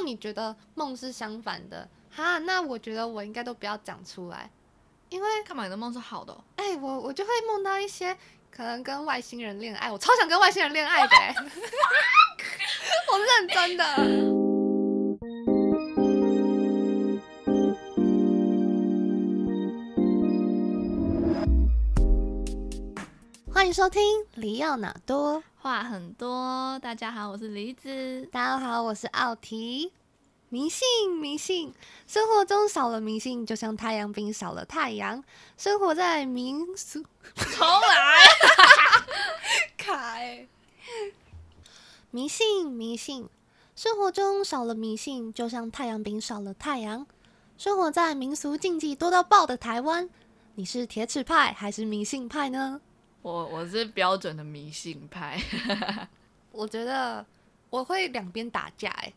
[0.00, 4.50] 果你觉得梦是相反的，哈，那我觉得我应该都不要讲出来，
[5.10, 5.64] 因为干嘛？
[5.64, 6.42] 你的梦是好的、哦？
[6.56, 8.16] 哎、欸，我我就会梦到一些
[8.50, 11.34] 可能跟外星人恋爱，我超想跟外星人恋爱的、欸，
[13.12, 13.84] 我认真的。
[23.52, 24.02] 欢迎收听
[24.36, 26.78] 梨要哪多话很多。
[26.78, 28.26] 大家好，我是梨子。
[28.32, 29.92] 大家好，我是奥提。
[30.48, 31.74] 迷信，迷信，
[32.06, 35.22] 生活中少了迷信，就像太阳饼少了太阳。
[35.58, 37.04] 生活在民俗，
[37.36, 38.24] 重来，
[39.76, 40.48] 卡欸。
[42.10, 43.28] 迷信，迷信，
[43.76, 47.06] 生活中少了迷信，就像太阳饼少了太阳。
[47.58, 50.08] 生活在民俗禁忌多到爆的台湾，
[50.54, 52.80] 你是铁齿派还是迷信派呢？
[53.22, 55.38] 我我是标准的迷信派，
[56.52, 57.24] 我觉得
[57.68, 59.12] 我会两边打架哎、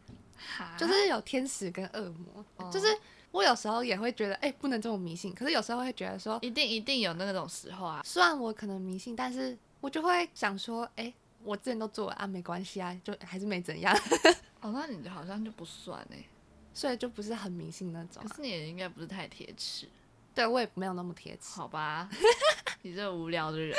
[0.57, 2.87] 欸，就是有天使跟恶魔，哦、就是
[3.31, 8.01] 我有时候也会觉得哎、欸、不能这么迷信，可是有时候会觉得说一定一定有那种时候啊。
[8.03, 11.13] 虽然我可能迷信，但是我就会想说哎、欸、
[11.43, 13.97] 我之前都做了啊，没关系啊，就还是没怎样。
[14.59, 16.25] 哦，那你好像就不算哎、欸，
[16.73, 18.27] 所以就不是很迷信那种、啊。
[18.27, 19.87] 可是你也应该不是太铁齿。
[20.35, 22.09] 对，我也没有那么贴切，好吧？
[22.81, 23.75] 你这无聊的人，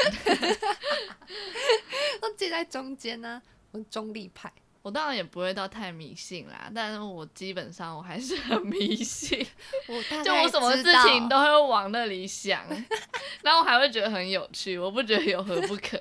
[2.22, 4.52] 我介在中间呢、啊，我中立派。
[4.83, 9.46] 我当然也不会到太迷信啦，但是我基本上我还是很迷信。
[9.88, 12.62] 我就我什么事情都会往那里想，
[13.42, 15.98] 然后我还会觉得很有趣，我不觉得有何不可。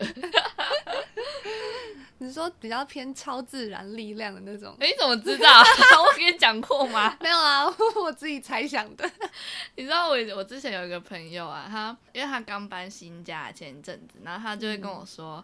[2.23, 4.73] 你说比较偏超自然力量的那种？
[4.79, 5.49] 欸、你怎么知道？
[6.01, 7.17] 我跟你讲过吗？
[7.19, 7.65] 没有啊，
[8.01, 9.09] 我自己猜想的。
[9.75, 15.43] 你知道我我之前有一个朋友啊，他因为他刚搬新家前一阵子，然后他就会跟我说，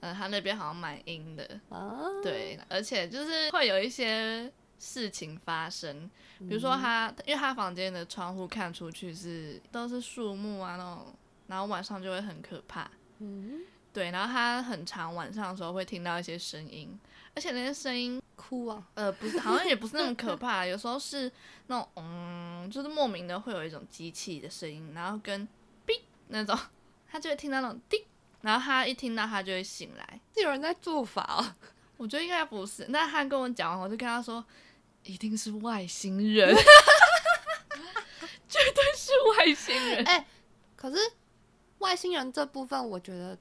[0.00, 11.14] 嗯，呃、他那边好像蛮阴的，啊、对，而且就是会有一些事情发生，比如说他，因为他房间的窗户看出去是都是树木啊那种，
[11.46, 12.90] 然后晚上就会很可怕。
[13.20, 13.62] 嗯。
[13.98, 16.96] 对，然后他很长晚上的时候会听到一些声音，
[17.34, 21.28] 而且那些声音哭啊，呃，不是，好像也不是那么可怕，有时候是
[21.66, 25.44] 那种嗯，就是莫名的会有一种机器的声音，然后跟
[25.84, 26.56] 哔那种，
[27.10, 28.06] 他就会听到那种滴，
[28.42, 31.44] 然后他一听到他就会醒来，是有人在做法哦，
[31.96, 34.44] 我觉得应该不是，那他跟我讲完，我就跟他说，
[35.02, 36.54] 一定是外星人，
[38.48, 40.24] 绝对是外星人，哎，
[40.76, 40.96] 可是
[41.78, 43.36] 外星人这部分，我觉得。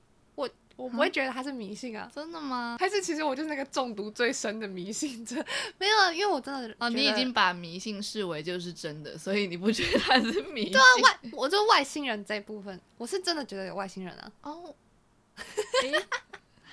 [0.78, 2.78] 我不会觉得他是迷信啊，真的吗？
[2.80, 5.36] 还是其实我就是那个中毒最深的迷信者？
[5.80, 10.74] 没有，因为我真的 哦，你已经把迷信视为就是真的，所以你不觉得他是迷信？
[10.74, 14.32] 对啊，外，我就外星人这一部分，我是真的觉得有外星人啊。
[14.44, 14.76] 哦，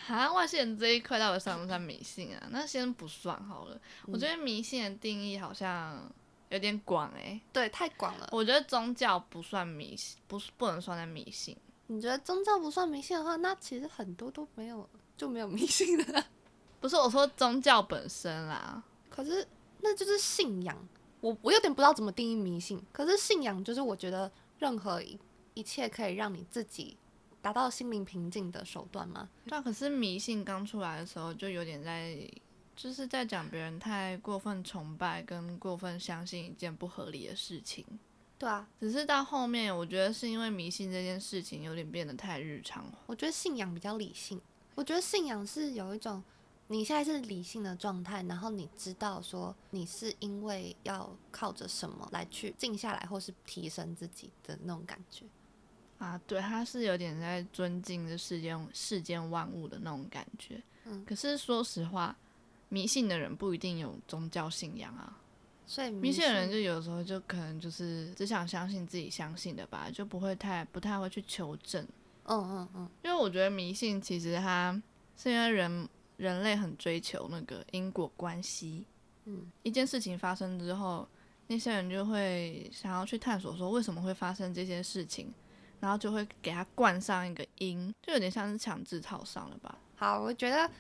[0.07, 2.47] 好像外星人这一块到底算不算迷信啊？
[2.51, 3.75] 那先不算好了。
[4.07, 6.13] 嗯、我觉得迷信的定义好像
[6.51, 8.29] 有点广哎、欸，对，太广了。
[8.31, 11.57] 我觉得宗教不算迷信，不是不能算在迷信。
[11.87, 16.25] 你觉得宗教不算迷信的话，那其实很多都没有就没有迷信的。
[16.81, 19.47] 不是我说宗教本身啦，可是
[19.81, 20.77] 那就是信仰。
[21.21, 22.83] 我我有点不知道怎么定义迷信。
[22.93, 25.19] 可是信仰就是我觉得任何一
[25.55, 26.97] 一切可以让你自己
[27.41, 29.29] 达到心灵平静的手段嘛？
[29.47, 32.31] 对啊，可是迷信刚出来的时候就有点在
[32.77, 37.87] 就是在讲别人太过分崇拜跟过分相信一件不合理的事情。
[38.37, 42.99] 对啊，只是到后面，我觉得是因为迷信这件事情有点变得太日常了。
[43.07, 44.41] 我觉得信仰比较理性，
[44.75, 46.23] 我觉得信仰是有一种
[46.67, 55.25] 你现在是理性的状态，然后你知道说你是因为要靠着什么来去静下来，或是提升自己的那种感觉
[55.99, 56.21] 啊。
[56.27, 60.61] 对，他是有点在尊敬这世间世间万物的那种感觉。
[60.85, 62.17] 嗯，可是说实话，
[62.69, 65.21] 迷信的人不一定有宗教信仰啊。
[65.67, 71.83] 所以迷信的人就有时候就可能就是只想相信自己相信的吧，就不会太不太会去求证。
[72.25, 72.91] 嗯嗯嗯。
[73.03, 74.81] 因为我觉得迷信其实它
[75.17, 78.85] 是因为人人类很追求那个因果关系。
[79.25, 79.51] 嗯。
[79.63, 81.09] 一件事情发生之后，
[81.47, 85.33] 那些人就会想要去探索说为什么会发生这些事情，
[85.81, 89.79] 然后就会给他冠上一个因，就有点像是强制套上了吧。
[89.97, 90.71] 好，我觉得。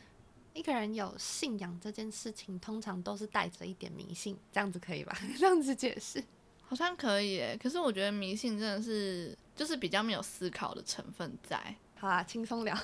[0.54, 5.14] 一个人有信仰这件事情，通常都是带着一点迷信，这样子可以吧？
[5.38, 6.22] 这样子解释
[6.66, 7.58] 好像可以诶。
[7.62, 11.76] 可是我觉得迷信真的是就是比较没有思考的成分在。
[11.98, 12.74] 好啊，轻松聊。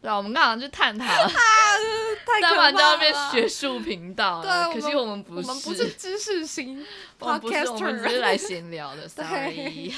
[0.00, 1.30] 对啊，我们刚好去探讨了，
[2.40, 4.70] 但凡就要变学术频道了。
[4.70, 6.84] 对，可惜我们不是，我们不是知识型
[7.18, 9.08] Podcaster，我们只是来闲聊的。
[9.08, 9.90] Sorry。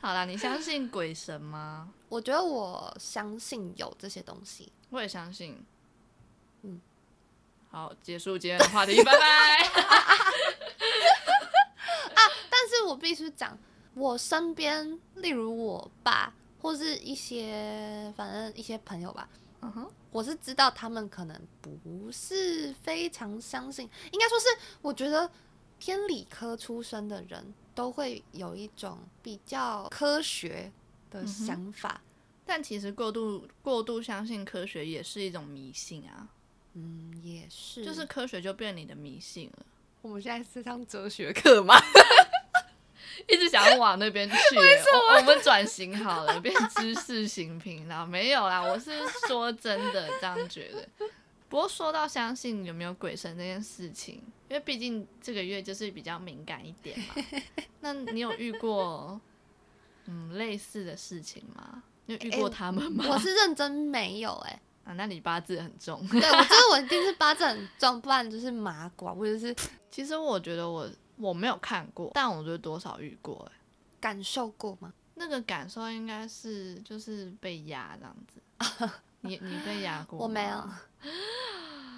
[0.00, 1.88] 好啦，你相信鬼神吗？
[2.08, 4.70] 我觉得我相信有这些东西。
[4.90, 5.64] 我也相信。
[7.70, 9.20] 好，结束今天的话题，拜拜。
[12.14, 12.20] 啊！
[12.50, 13.56] 但是我必须讲，
[13.94, 19.28] 我身边，例如我爸，或是一些反正一些朋友吧，
[19.62, 24.46] 嗯哼，我是知道他们可能不是非常相信，应该说是，
[24.82, 25.30] 我觉得
[25.78, 30.72] 偏理科出身的人都会有一种比较科学
[31.08, 32.06] 的想法，嗯、
[32.44, 36.26] 但其实过度过度相信科学也是一种迷信啊。
[36.74, 39.66] 嗯，也是，就是科学就变你的迷信了。
[40.02, 41.74] 我们现在是上哲学课吗？
[43.28, 44.36] 一直想要往那边去。
[45.16, 48.06] 我们转型好了，变知识型频道。
[48.06, 48.92] 没有啦，我是
[49.28, 50.88] 说真的这样觉得。
[51.48, 57.14] 不过说到相信有没有鬼神这件事情，因为毕竟这个月就是比较敏感一点嘛。
[57.80, 59.20] 那你有遇过
[60.06, 61.82] 嗯类似的事情吗？
[62.06, 63.04] 你有遇过他们吗？
[63.04, 64.60] 欸、我是认真没有哎、欸。
[64.90, 66.04] 啊，那你八字很重。
[66.08, 69.54] 对，我觉得我一定是八字很重，不然就是麻瓜，或者是。
[69.90, 73.52] 其实我觉得我我没有看过，但我觉得多少遇过、欸，
[74.00, 74.92] 感受过吗？
[75.14, 78.90] 那个感受应该是就是被压这样子。
[79.22, 80.18] 你你被压过？
[80.18, 80.70] 我没有，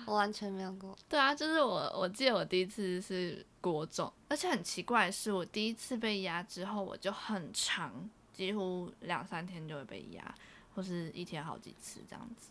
[0.06, 0.96] 我完全没有过。
[1.08, 7.92] 对啊，就是我我记得我第一次是国中，而且很奇怪的是，我第一次被压之后，我就很长，
[8.32, 10.34] 几乎两三天就会被压，
[10.74, 12.48] 或是一天好几次这样子。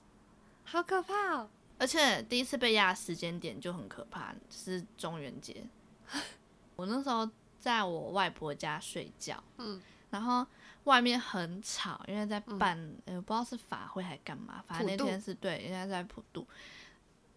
[0.71, 1.49] 好可怕哦！
[1.77, 5.65] 而且第一次被压时间点就很可怕，是中元节。
[6.77, 7.29] 我那时候
[7.59, 10.47] 在我外婆家睡觉，嗯，然后
[10.85, 16.47] 外面很吵，因为在办，呃、嗯，不知道是法会还干嘛，反正那天是对，应该在普渡。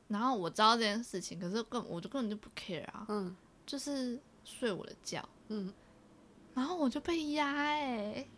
[0.07, 3.35] 然后我知道这件事情，可是根我就根本就不 care 啊，嗯，
[3.67, 5.75] 就是睡我的觉，嗯，
[6.55, 8.29] 然后我就被压哎、欸。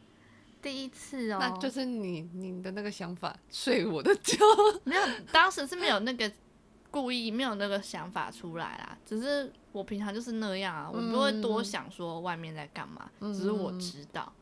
[0.66, 4.36] 第一次哦，那就是你你的那个想法，睡我的觉。
[4.82, 6.28] 没有，当时是没有那个
[6.90, 8.98] 故意，没有那个想法出来啦。
[9.06, 13.08] 只是我平常就是那样啊，我不会多想说外面在干嘛。
[13.20, 14.32] 嗯、只是我知道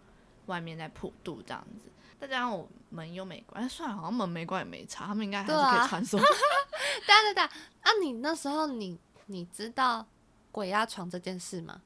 [0.46, 1.90] 外面在普渡这样子。
[2.18, 6.18] 再加上我门又没关，哎，算了，好像门没关也没差，他们应该还是可以传送。
[7.06, 10.06] 对啊对对，啊，你那时候你你知道
[10.50, 11.82] 鬼压床这件事吗？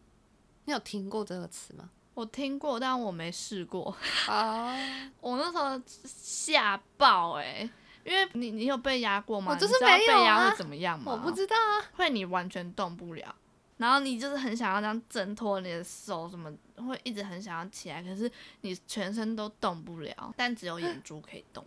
[0.67, 1.91] 你有听过这个词吗？
[2.19, 3.97] 我听过，但我没试过。
[4.27, 4.75] 啊！
[5.23, 7.71] 我那时候吓爆哎、欸，
[8.05, 9.53] 因为你你有被压过吗？
[9.53, 10.19] 我就是没有啊。
[10.19, 11.13] 被压会怎么样吗？
[11.13, 11.87] 我不知道啊。
[11.95, 13.33] 会你完全动不了，
[13.77, 16.53] 然后你就是很想要这样挣脱你的手，什么
[16.89, 18.29] 会一直很想要起来，可是
[18.63, 21.65] 你全身都动不了，但只有眼珠可以动。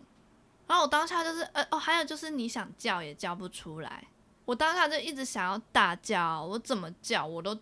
[0.66, 4.06] 然后我当下就是呃哦，还有就是你想叫也叫不出来。
[4.44, 7.58] 我当下就一直想要大叫，我怎么叫我都。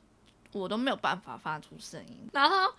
[0.52, 2.73] 我都没有办法发出声音，然后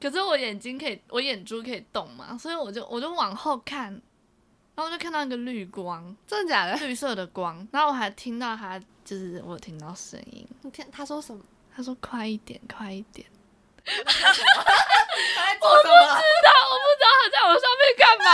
[0.00, 3.84] 可是我眼睛可以，我眼珠可以动嘛，所以我就我就往后看，
[4.74, 6.76] 然后我就看到一个绿光，真的假的？
[6.78, 10.46] 绿色的光，然后我还听到他，就是我有听到声音。
[10.62, 11.42] 你听他说什么？
[11.76, 13.26] 他说快一点，快一点。
[13.84, 14.50] 他在做什么？
[15.60, 18.24] 我不知道，我不知道他在我上面干嘛。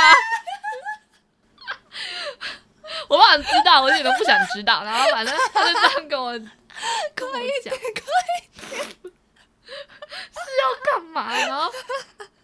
[3.08, 4.82] 我不想知道，我一点都不想知道。
[4.84, 6.40] 然后反正他就这样跟我。
[7.16, 8.02] 快一点，快
[8.36, 8.80] 一点！
[9.70, 11.32] 是要干嘛？
[11.32, 11.70] 然后，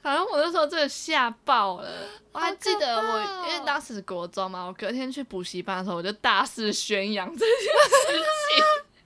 [0.03, 2.09] 反正我那时候真的吓爆了。
[2.33, 8.65] 我还记得我，因为当时国中嘛，我隔天去补习班的时候，我就大肆宣扬这件事情。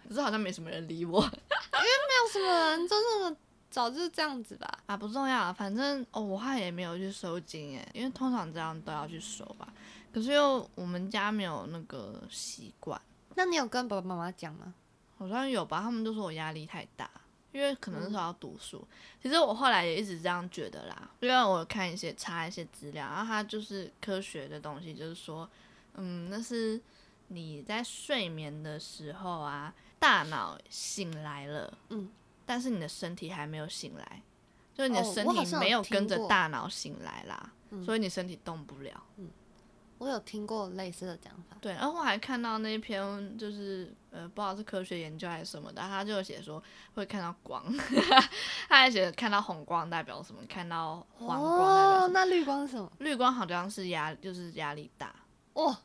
[0.09, 3.37] 可是好像没什么人理我， 因为没有什么人真的
[3.71, 4.69] 早就是这样子吧？
[4.87, 9.69] 啊，不重要，反正哦，我还也没有去收金哎，因为通常这样都要去收吧。
[10.13, 13.01] 可是又我们家没有那个习惯。
[13.37, 14.75] 那你有跟爸爸妈妈讲吗？
[15.21, 17.09] 好像有吧，他们都说我压力太大，
[17.53, 18.79] 因为可能是要读书。
[18.91, 25.47] 嗯、其实我后来也一直这样觉得啦，因为我看一些查一些资料，然后它就是科学的东西，就是说，
[25.97, 26.81] 嗯，那是
[27.29, 32.09] 你在睡眠的时候啊，大脑醒来了，嗯，
[32.47, 34.23] 但是你的身体还没有醒来，
[34.75, 39.29] 就是你的身体没有跟着大脑醒来啦，哦、所以你身体动不了，嗯。
[39.99, 46.63] 我有听过类似的讲法，对，然后我还看到那一篇，就是呃，不知道是科学研究还是什么的，他就写说
[46.95, 47.65] 会看到光，
[48.69, 52.05] 他还写看到红光代表什么，看到黄光代表什么。
[52.05, 52.91] 哦，那绿光是什么？
[52.99, 55.15] 绿光好像是压，就是压力大。
[55.55, 55.77] 哦，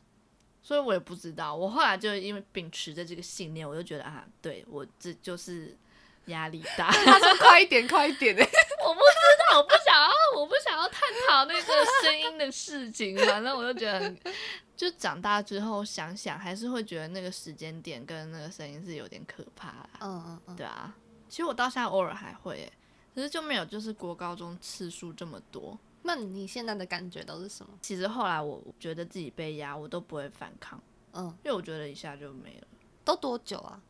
[0.62, 1.54] 所以我也不知道。
[1.54, 5.76] 我后来就因为秉持着这个信念，我就觉得啊，对我这就是。
[6.26, 9.16] 压力大， 他说快一点，快一点 我不知
[9.52, 11.62] 道，我不想要，我不想要探讨那个
[12.02, 13.16] 声音的事情。
[13.18, 14.12] 反正我就觉得，
[14.76, 19.88] 就长大之后想想，还是会觉得那个时间点跟那个声音是有点可怕。
[20.00, 20.94] 嗯嗯嗯，对啊。
[21.28, 22.70] 其实我到现在偶尔还会，
[23.14, 25.78] 可是就没有就是国高中次数这么多。
[26.02, 27.72] 那你现在的感觉都是什么？
[27.82, 30.80] 其实后来我觉得自己被压，我都不会反抗。
[31.14, 32.66] 嗯，因为我觉得一下就没了。
[33.02, 33.82] 都多久啊？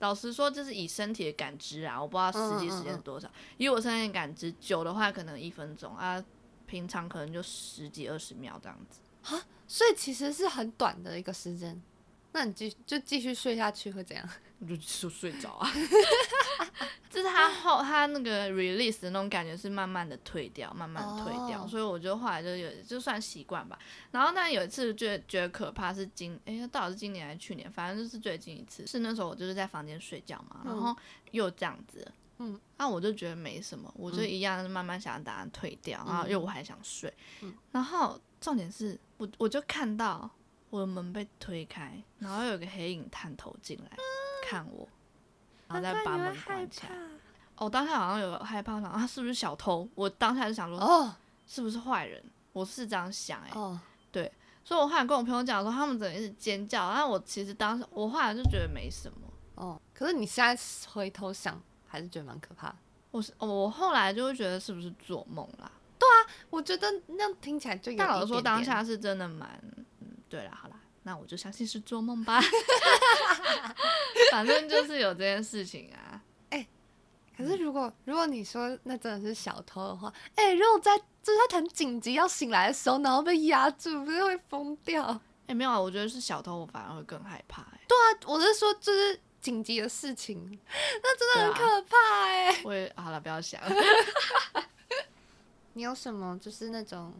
[0.00, 3.26] 老实说，就是以身体的感知啊，我不知道实际时间是多少。
[3.28, 6.22] 嗯嗯嗯，以我身体的感知，久的话可能一分钟啊，
[6.66, 9.00] 平常可能就十几二十秒这样子。
[9.24, 11.80] 啊，所以其实是很短的一个时间。
[12.32, 14.28] 那你继就继续睡下去会怎样？
[14.58, 15.70] 我就就睡着啊。
[17.08, 21.70] 就是他后他那个 release 的那种感觉是慢慢的退掉，慢慢退掉，oh.
[21.70, 23.78] 所以我就后来就有就算习惯吧。
[24.10, 27.70] 然后但有一次觉得觉得可怕是今哎、欸，到底是今年还是去年？
[27.70, 30.96] 反正就是最近一次，是那时候我就是在房间睡觉嘛，然后
[31.30, 40.28] 又这样子，嗯，那我就觉得没什么，我就一样慢慢想把它退掉，嗯、然后因为我还想睡，嗯、然后重点是我我就看到
[40.68, 44.04] 我的门被推开，然后有个黑影探头进来、嗯、
[44.46, 44.86] 看我。
[45.66, 46.92] 然后再把门关起来。
[47.56, 49.88] 哦，当下好像有害怕，想啊，是不是小偷？
[49.94, 52.22] 我当下就想说，哦，是不是坏人？
[52.52, 53.80] 我是这样想、欸，哎、哦，
[54.12, 54.30] 对。
[54.62, 56.92] 所以我后来跟我朋友讲说，他们整个一直尖叫。
[56.92, 59.18] 但我其实当时，我后来就觉得没什么。
[59.54, 62.76] 哦，可是你现在回头想，还是觉得蛮可怕的。
[63.10, 65.72] 我是，我后来就会觉得是不是做梦啦？
[66.04, 66.16] 对啊，
[66.50, 68.08] 我觉得那样听起来就有点点。
[68.08, 69.48] 但老说，当下是真的蛮……
[70.00, 70.76] 嗯，对了，好啦。
[71.06, 72.40] 那我就相信是做梦吧，
[74.32, 76.20] 反正就是有这件事情啊。
[76.48, 76.68] 哎、欸，
[77.36, 85.04] 可是如果如果你说那真的是小偷的话，哎、欸，如果在就是他很紧急要醒来的时候，然后被压住，不是会疯掉？
[85.42, 87.80] 哎、欸，没有啊，我觉得是小偷，我反而会更害怕、欸。
[87.86, 90.58] 对啊，我是说就是紧急的事情，
[91.02, 92.62] 那真的很可怕哎、欸。
[92.64, 93.60] 我也好了，不要想。
[95.74, 97.12] 你有什么就是那种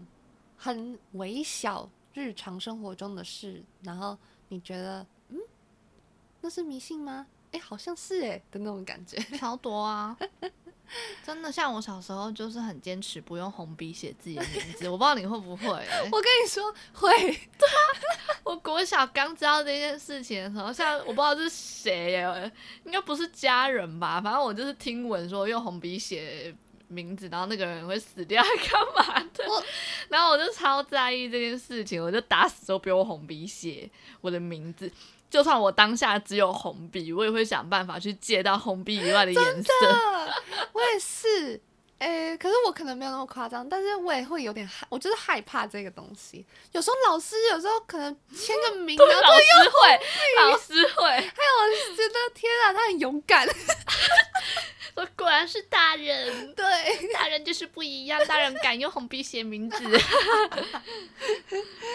[0.56, 1.88] 很微小？
[2.16, 5.38] 日常生活中的事，然后你觉得，嗯，
[6.40, 7.26] 那是迷信吗？
[7.50, 10.16] 哎，好像是哎的那种感觉， 超多啊！
[11.24, 15.66] 真的，像我小时候就是很坚持不用红笔写自己的名字，我不知道你会不会。
[16.12, 17.82] 我跟你说会，对啊，
[18.44, 22.52] 我国小刚知道这件事情的时候，像我不知道是谁耶，
[22.84, 24.20] 应该不是家人吧？
[24.20, 26.56] 反正我就是听闻说用红笔写。
[26.88, 29.44] 名字，然后那个人会死掉，还 干嘛的？
[29.48, 29.62] 我
[30.08, 34.90] 然后我就超在意这件事情，我就打死都不用红笔写我的名字，
[35.30, 39.70] 就算我当下只有红笔，我也会想办法去借到红笔以外的颜色。
[40.72, 41.60] 我也是，
[41.98, 46.44] 哎、欸，可是我可能没有那么夸张，但是我也会有点害，我就是害怕这个东西。
[46.72, 50.00] 有时候老师有时候可能签个名， 然后老师会，
[50.50, 53.48] 老师会，还有我觉得天啊，他很勇敢。
[54.96, 56.64] 我果然是大人，对，
[57.12, 59.76] 大人就是不一样，大人敢用红笔写名字，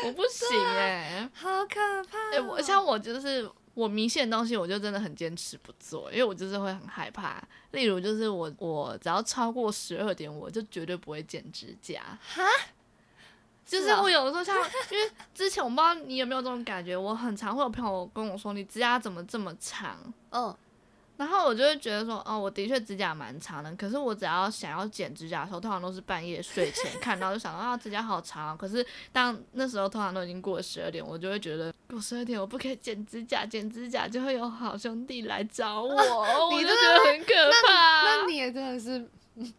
[0.04, 2.32] 我不行哎、欸，好可怕、哦！
[2.34, 7.42] 哎、欸，我像我就是我迷信的东西，我就真的很坚持不做，因为我就是会很害怕。
[7.72, 12.02] 例如，就是我我只要超过十二点，我就绝对不会剪指甲。
[12.20, 12.44] 哈，
[13.66, 14.56] 就是我有的时候像，
[14.92, 19.98] 因为之前我不知道你有没有这种感觉，我很常会有朋友跟我说，你指甲怎么这么长？
[20.32, 20.54] 嗯。
[21.20, 28.58] 然后我就会觉得说，哦，我的确指甲蛮长的，可是我只要想要剪指甲的时候，通常都是半夜睡前看到就想到啊，指甲好长。
[28.58, 35.92] 可是当那时候通常都已经过了十二点，我就会觉得过十二点我不可以剪指甲，剪指甲就会有好兄弟来找我，
[36.24, 37.34] 啊、我就觉得很可
[37.68, 37.74] 怕。
[38.06, 39.06] 那，那你也真的是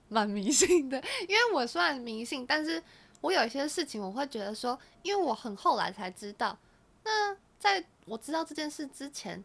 [0.09, 0.97] 蛮迷信的，
[1.29, 2.83] 因为我虽然迷信，但是
[3.21, 6.59] 我有一些事情我会觉得说，因为我很后来才知道，
[7.05, 9.45] 那在我知道这件事之前。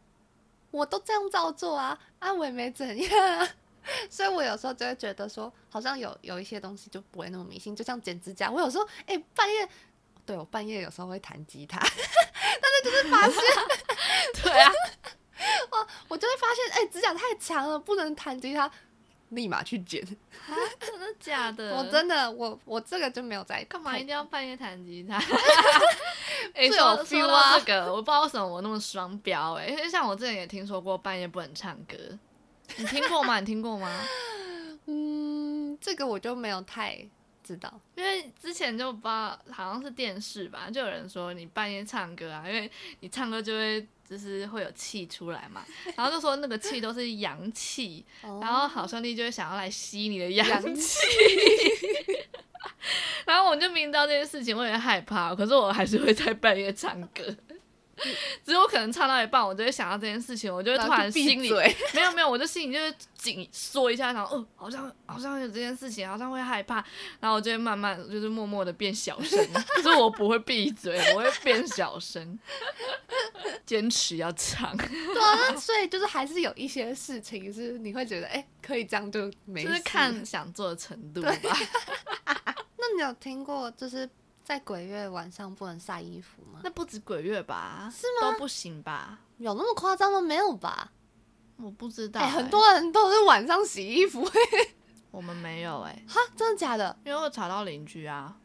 [0.76, 3.50] 我都这样照做啊，啊，我也没怎样啊，
[4.12, 9.70] 所以我有时候就会觉得说，好像有有一些东西就不会那么迷信，就像剪指甲，我有时候哎、欸、半夜，
[10.26, 13.42] 对我半夜有时候会弹吉他， 但是就是发现，
[14.44, 14.72] 对啊，
[15.72, 18.70] 我我就会发现哎、欸、指甲太长了，不能弹吉他。
[19.30, 20.06] 立马去剪，
[20.80, 21.76] 真的假的？
[21.76, 23.64] 我真的，我我这个就没有在。
[23.66, 25.18] 干嘛一定要半夜弹吉他？
[26.54, 27.58] 哎、欸，说有 feel 啊！
[27.60, 31.96] 这个我不知道为什么我那么双标哎，因为像我之前也听说过半夜不能唱歌，
[32.78, 33.40] 你听过吗？
[33.42, 33.90] 你听过吗？
[34.86, 36.98] 嗯，这个我就没有太
[37.44, 43.88] 知道，因为之前就不知道好像是电视吧，就有人说你半夜唱歌啊，因为你唱歌就会。
[44.08, 45.66] 就是会有气出来嘛，
[45.98, 48.06] 然后就说那个气都是阳气，
[48.42, 51.00] 然后好兄弟就会想要来吸你的阳气，
[53.26, 57.36] 然后我就明知道这件事情，我有点害怕，可是我还是会在半夜唱歌。
[58.46, 61.50] 只有可能唱到一半，我就会想到这件事情，我就会突然心里
[61.94, 66.76] 没有没有，我就心里就是紧缩一下，然后哦，好像好像有这件事情，好像会害怕，
[67.20, 69.40] 然后我就会慢慢就是默默的变小声，
[69.76, 72.38] 可是我不会闭嘴，我会变小声，
[73.66, 74.76] 坚持要唱。
[74.78, 81.32] 对啊，所以就是还是有一些事情是你会觉得哎、欸，可以这样就没事，就是看想做的程度吧。
[82.78, 84.10] 那你有听过就是？
[84.46, 86.60] 在鬼月晚上不能晒衣服吗？
[86.64, 87.92] 那不止鬼月吧？
[87.92, 88.32] 是吗？
[88.32, 89.20] 都不行吧？
[89.40, 90.22] 有那么夸张吗？
[90.22, 90.92] 没有吧？
[91.58, 92.28] 我不知道、欸。
[92.28, 94.24] 哎、欸，很多人都是晚上洗衣服。
[95.10, 96.06] 我们没有哎、欸。
[96.08, 96.96] 哈，真的假的？
[97.04, 98.38] 因为我吵到邻居啊。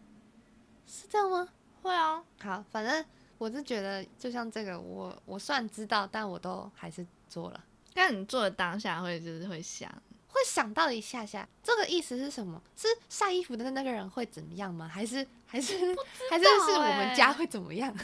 [0.86, 1.46] 是这样吗？
[1.82, 2.24] 会啊。
[2.40, 3.04] 好，反正
[3.36, 7.62] 我是觉得，就像这个，我我算知道，但我都还是做了。
[7.92, 9.92] 但你做的当下会就是会想，
[10.32, 12.60] 会想到一下下，这个意思是什么？
[12.76, 14.88] 是晒衣服的那个人会怎么样吗？
[14.88, 15.96] 还是 还是、欸、
[16.30, 17.92] 还是是我们家会怎么样？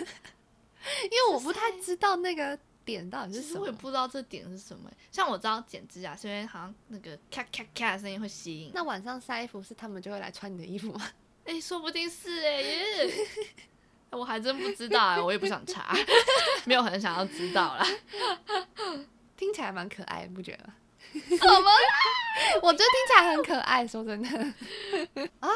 [1.04, 4.90] 因为我不太知道那个点到底是什么，我也不知道这点是什么。
[5.11, 8.71] 像我知道剪指甲是因为好像那个咔咔咔的声音会吸引。
[8.75, 11.11] 那晚上晒衣服是他们就会来穿你的衣服吗？
[11.45, 13.09] 哎、欸，说不定是哎、
[14.11, 15.95] 我还真不知道哎、欸，我也不想查，
[16.66, 17.87] 没有很想要知道啦。
[19.37, 20.73] 听起来蛮可爱，不觉得？
[21.29, 22.61] 怎么啦？
[22.63, 25.29] 我觉得听起来很可爱， 说真的。
[25.41, 25.49] 啊，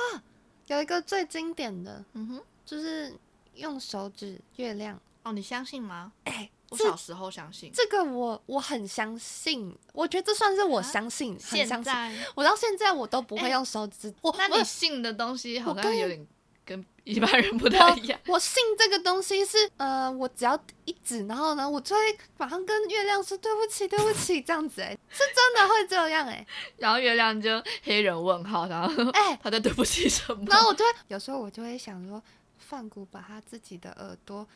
[0.68, 3.12] 有一个最经典的，嗯哼，就是
[3.54, 4.98] 用手指月亮。
[5.22, 6.12] 哦，你相信吗？
[6.24, 9.76] 哎、欸，我小时候相信这个我，我我很相信。
[9.92, 11.92] 我觉得这算是我相信，啊、很相信。
[12.34, 14.08] 我到现在我都不会用手指。
[14.08, 16.26] 欸、我那你信的东西好像有点
[16.70, 18.20] 跟一般人不太一样。
[18.28, 22.00] 我，信这个东西是呃，我只要一指，然后呢，我就会
[22.38, 26.46] 马上跟月亮说对不起，对不起，这样子是真的会这样哎、欸。
[26.78, 30.44] 然后月亮就黑人问号，然后哎，他在对不起什么？
[30.46, 32.22] 然后我就会有时候我就会想说，
[32.58, 34.46] 范谷把他自己的耳朵。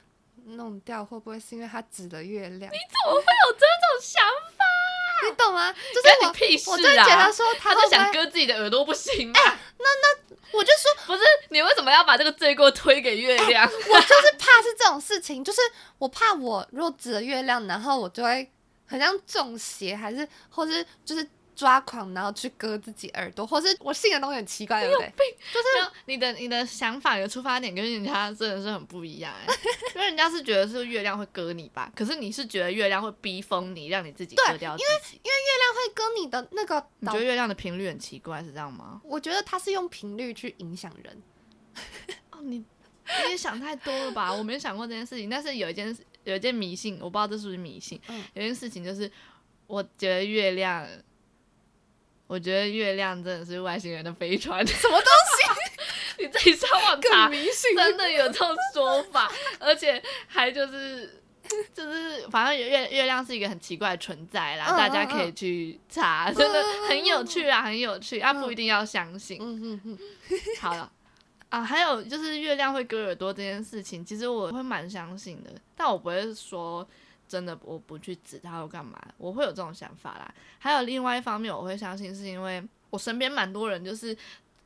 [0.47, 2.71] 弄掉会不会是因为他指了月亮？
[2.71, 4.65] 你怎么会有这种想法？
[5.25, 5.73] 你懂吗？
[5.73, 9.41] 就是我，屁事啊、我就觉得说他，就想割自己的耳朵不行吗？
[9.41, 10.19] 欸、那那
[10.55, 13.67] 我就说，不是你为什么要把这个罪过推给月亮？
[13.67, 15.61] 欸、我就是怕是这种事情，就是
[15.99, 18.51] 我怕我若指了月亮，然后我就会
[18.87, 21.29] 很像中邪，还是或是就是。
[21.55, 25.13] 抓狂，然后去割自己耳朵，或是我信的东西很奇怪，对不对？
[25.53, 29.55] 就是你的你的想法你的出发点跟人家真的是很不一样哎，
[29.95, 34.85] 因为人家是觉得是月亮会割你吧，可是你是觉得月亮会逼疯你，让你自己割掉自己。
[34.85, 39.01] 因为因为月亮会割你的那个，你觉得月亮的频率很奇怪是这样吗？
[39.05, 41.23] 我觉得它是用频率去影响人。
[42.31, 44.33] 哦，你你也想太多了吧？
[44.35, 48.01] 我没想过这件事情，但是有一件有一件迷信，我不知道这是不是迷信。
[48.09, 49.11] 嗯，有一件事情就是，
[49.67, 50.87] 我觉得月亮。
[52.27, 55.73] 我觉得月亮真的是外星人的飞船， 什么东西？
[56.23, 61.23] 你自己上网查，迷信真的有这种说法，而且还就是
[61.75, 69.39] 就是，反正月月亮是一个很奇怪的存在啦，嗯、大家可以去查，嗯、真的很有趣啊，很有趣，啊，不一定要相信。
[69.41, 69.99] 嗯嗯嗯，
[70.61, 70.91] 好了
[71.51, 76.89] 啊，还有就是月亮会割耳朵这件事情，其实我会蛮相信的，但我不会说。
[77.35, 78.97] 真的我不去指他，又干嘛？
[79.19, 80.33] 我会有这种想法啦。
[80.61, 84.17] 还有另外一方面，我会相信是因为我身边蛮多人，就是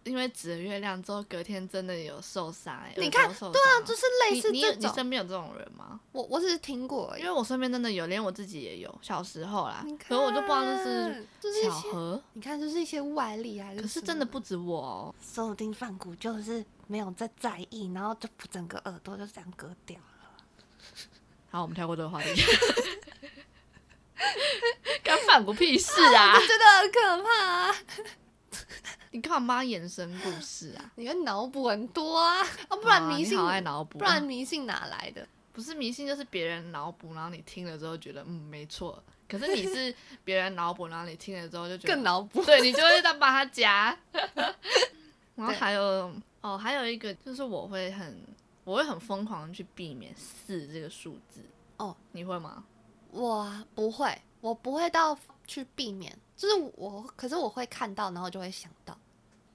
[0.05, 2.93] 因为指了月亮之后，隔天真的有受伤、欸。
[2.99, 4.81] 你看，对啊，就是类似这种。
[4.81, 5.99] 你你，身边有这种人吗？
[6.13, 8.99] 我我只是听过，因为我身边真的有，连我自己也有。
[9.01, 10.63] 小时候啦，可是我就不知道
[11.41, 12.23] 这是巧合。
[12.35, 13.81] 你看，就是一些外力还是？
[13.81, 20.18] 可是真的不止我哦，说不定梵谷就是没有在在意，然后就整个耳朵就这样割掉了。
[21.51, 22.31] 好，我们跳过这个话题。
[25.03, 26.39] 干梵谷屁事啊！
[26.39, 27.75] 真的很可怕啊！
[29.13, 30.93] 你干嘛延伸故事啊？
[30.97, 32.47] 你看脑补很多啊！
[32.69, 35.27] 哦，不然迷信，好爱脑补，不然迷信哪来的？
[35.53, 39.03] 不是迷信，就是别人脑补，然后你听了之后觉得嗯没错。
[39.27, 43.97] 可是你是别人脑补，然后你听了之后就觉得更脑补，对，你就会在把它加。
[45.37, 48.23] 然后还有哦，还有一个就是我会很。
[48.69, 51.41] 我会很疯狂的去避免四这个数字
[51.79, 52.63] 哦，你会吗？
[53.11, 58.95] 我不会，我不会到去避免，就是我，可是我会看到，然后就会想到，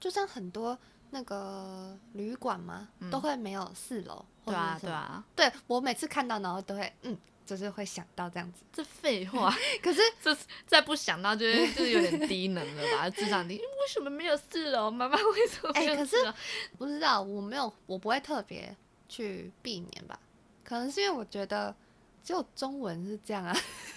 [0.00, 0.76] 就像很多
[1.10, 8.64] 那个旅馆嘛，嗯、都会没有四楼，对啊，对啊，对我每次看到，然后都会嗯，就是会想到这样子。
[8.72, 13.08] 这废话， 可是这再不想到就，是就是有点低能了吧？
[13.10, 14.90] 智商低，为什么没有四楼？
[14.90, 16.32] 妈妈为什么没有四楼？
[16.32, 16.34] 可是
[16.76, 18.76] 不知道，我没有，我不会特别。
[19.08, 20.18] 去避免吧，
[20.64, 21.74] 可能是因为我觉得
[22.22, 23.56] 只有中文是这样啊，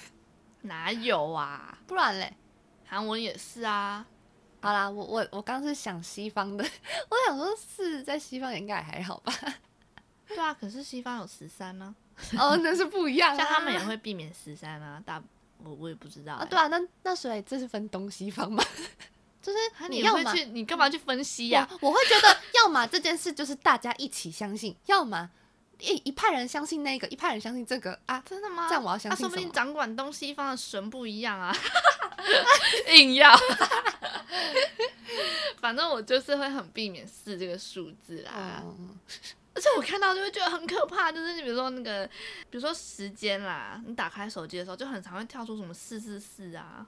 [0.64, 1.78] 哪有啊？
[1.88, 2.36] 不然嘞，
[2.86, 4.06] 韩文也是啊。
[4.60, 6.64] 好啦，我我我刚是想西方的，
[7.10, 9.32] 我想说是在西方应该还好吧。
[10.28, 11.96] 对啊，可是西方有十三呢。
[12.38, 13.38] 哦，那是不一样啊。
[13.38, 15.22] 像他们也会避免十三啊，大
[15.64, 16.44] 我我也不知道啊。
[16.46, 18.64] 对啊，那那所以这是分东西方吗？
[19.48, 21.66] 就是你要去，你干嘛去分析呀？
[21.80, 25.30] 我会觉得，要么这件事就是大家一起相信，要么
[25.80, 28.22] 一一派人相信那个，一派人相信这个啊？
[28.28, 28.68] 真的吗？
[28.68, 29.20] 这样我要相信？
[29.22, 31.56] 说不定掌管东西方的神不一样啊！
[32.94, 33.34] 硬要，
[35.62, 38.62] 反正我就是会很避免四这个数字啦。
[39.56, 42.06] 而且我看到就会觉得很可怕，就是你比如说那个，
[42.50, 46.86] 比如说时间啦，你打开手机的时候就很常会跳出什么四四四啊，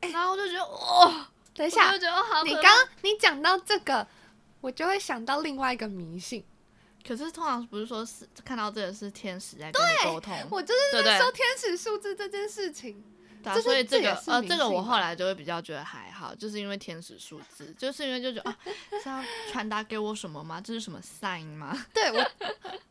[0.00, 4.06] 欸、然后我就觉得哦，等一下，我就觉得好你刚刚你讲到这个，
[4.60, 6.44] 我就会想到另外一个迷信。
[7.06, 13.02] 可是通常不是说是看到这个是天使在跟你沟通，我就是在说天使数字这件事情。
[13.42, 18.58] 对、啊，所以这个呃，这个我后来就会比较觉得还好，就是因为天使数字，就是因为就觉得啊，
[19.02, 20.60] 是要传达给我什么吗？
[20.60, 21.86] 这是什么 sign 吗？
[21.94, 22.30] 对我，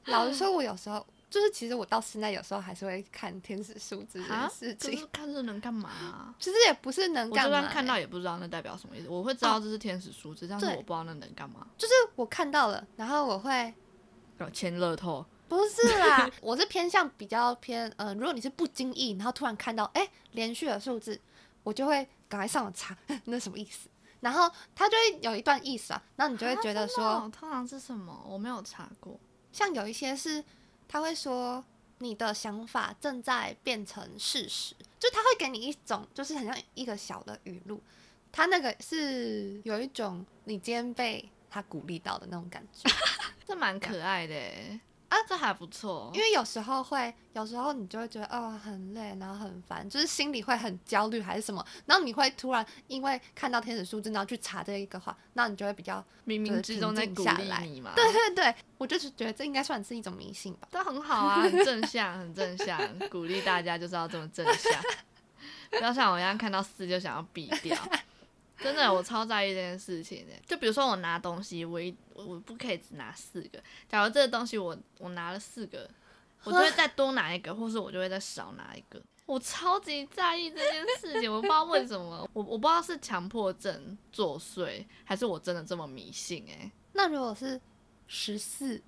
[0.06, 5.08] 老实说，我有时候就是其实我到现在有时候还是会看天使数字这件事情。
[5.12, 6.34] 看这能干嘛、啊？
[6.39, 9.08] 其实也不是能干嘛、看到也不知道那代表什么意思。
[9.08, 11.68] 我会知道这是天使数字，哦、但是我不知道那能干嘛。
[11.78, 13.74] 就是我看到了，然后我会
[14.54, 15.26] 签乐透。
[15.48, 21.20] 不是啦， 我是偏向比较偏，嗯、呃，如果你是不经意，然后突然看到，哎、欸，连续的数字，
[21.63, 23.89] 我就会赶快上网查， 那什么意思？
[24.20, 28.24] 然后它就会有一段意思啊，然后你就会觉得说，啊、通常是什么？
[28.28, 29.20] 我没有查过。
[29.52, 30.44] 像有一些是，
[30.89, 31.63] 他会说
[31.99, 37.80] 你的想法正在变成事实，就他会给你一种，就是很像一个小的语录，
[38.32, 42.89] 他那个是有一种你今天被他鼓励到的那种感觉，
[43.45, 44.36] 这蛮可爱的。
[45.10, 57.91] 啊，这还不错，因为有时候会，有时候你就会觉得哦很累，然后很烦，就是心里会很焦虑还是什么，然后你会突然因为看到天使数字，然后去查这一个话，那你就会比较冥冥之中在鼓励你嘛。
[57.98, 60.67] 对对对，我就是觉得这应该算是一种迷信吧。
[60.72, 64.82] 这很好啊，很正向，很正向，鼓励大家就是要这么正向，
[65.72, 67.76] 不要像我一样看到四就想要避掉。
[68.62, 70.34] 真的，我超在意这件事情的。
[70.45, 73.60] 就比如说我拿东西，我一我不可以只拿四个。
[73.88, 75.89] 假如这个东西我我拿了四个，
[76.43, 79.02] 我就会再多拿一个，或是我就会再少拿一个。
[79.26, 86.72] 我超级在意这件事情，我不知道为什么， 我我不知道是强迫症作祟，还是我真的这么迷信哎、欸。
[86.93, 87.60] 那如果是
[88.08, 88.82] 十四，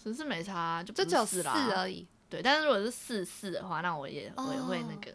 [0.00, 2.06] 十四没差，就就只有四而已。
[2.30, 5.12] 对，但是如果是四四的话，那我也我也会那个。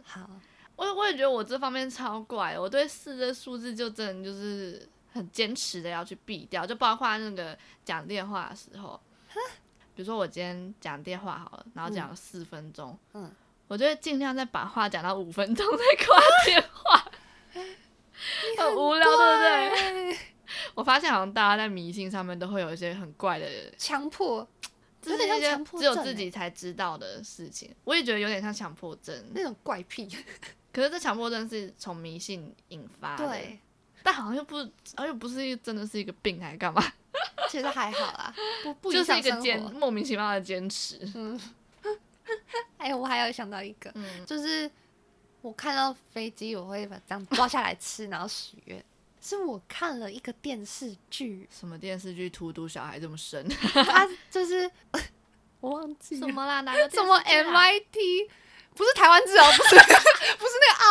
[0.79, 8.97] 我我也觉得我这方面超怪，我对四这数字就真的就是很坚持的要去避掉，就包括那个讲电话的时候，
[9.93, 13.29] 比如说我今天讲电话好了，然后讲了四分钟，嗯，
[13.67, 17.11] 我就会尽量再把话讲到五分钟再挂电话，
[18.63, 20.17] 很无聊，对不对？
[20.75, 23.45] 我发现好像大家在迷信上面都会有一些很怪的
[23.77, 24.47] 强迫，
[25.01, 30.07] 就是那些只有自己才知道的事情，我也觉得有点像强迫症那种怪癖。
[30.71, 33.59] 可是这强迫症是从迷信引发的，对，
[34.03, 34.65] 但好像又不，好
[34.97, 36.83] 像又不是一真的是一个病，还干嘛？
[37.49, 40.99] 其实还好啦，不 不就是一个坚莫名其妙的坚持。
[41.15, 41.39] 嗯，
[42.77, 44.69] 哎，我还有想到一个，嗯，就是
[45.41, 48.83] 我看到飞机，我会把这样抓下来吃，然后许愿。
[49.21, 53.45] 是我看了一个电视剧，什么电视剧荼毒小孩这么深？
[53.49, 54.71] 他就是
[55.59, 58.29] 我忘记什么啦，哪个什么 MIT。
[58.75, 59.75] 不是台湾字哦， 不是，
[60.37, 60.85] 不是那个哎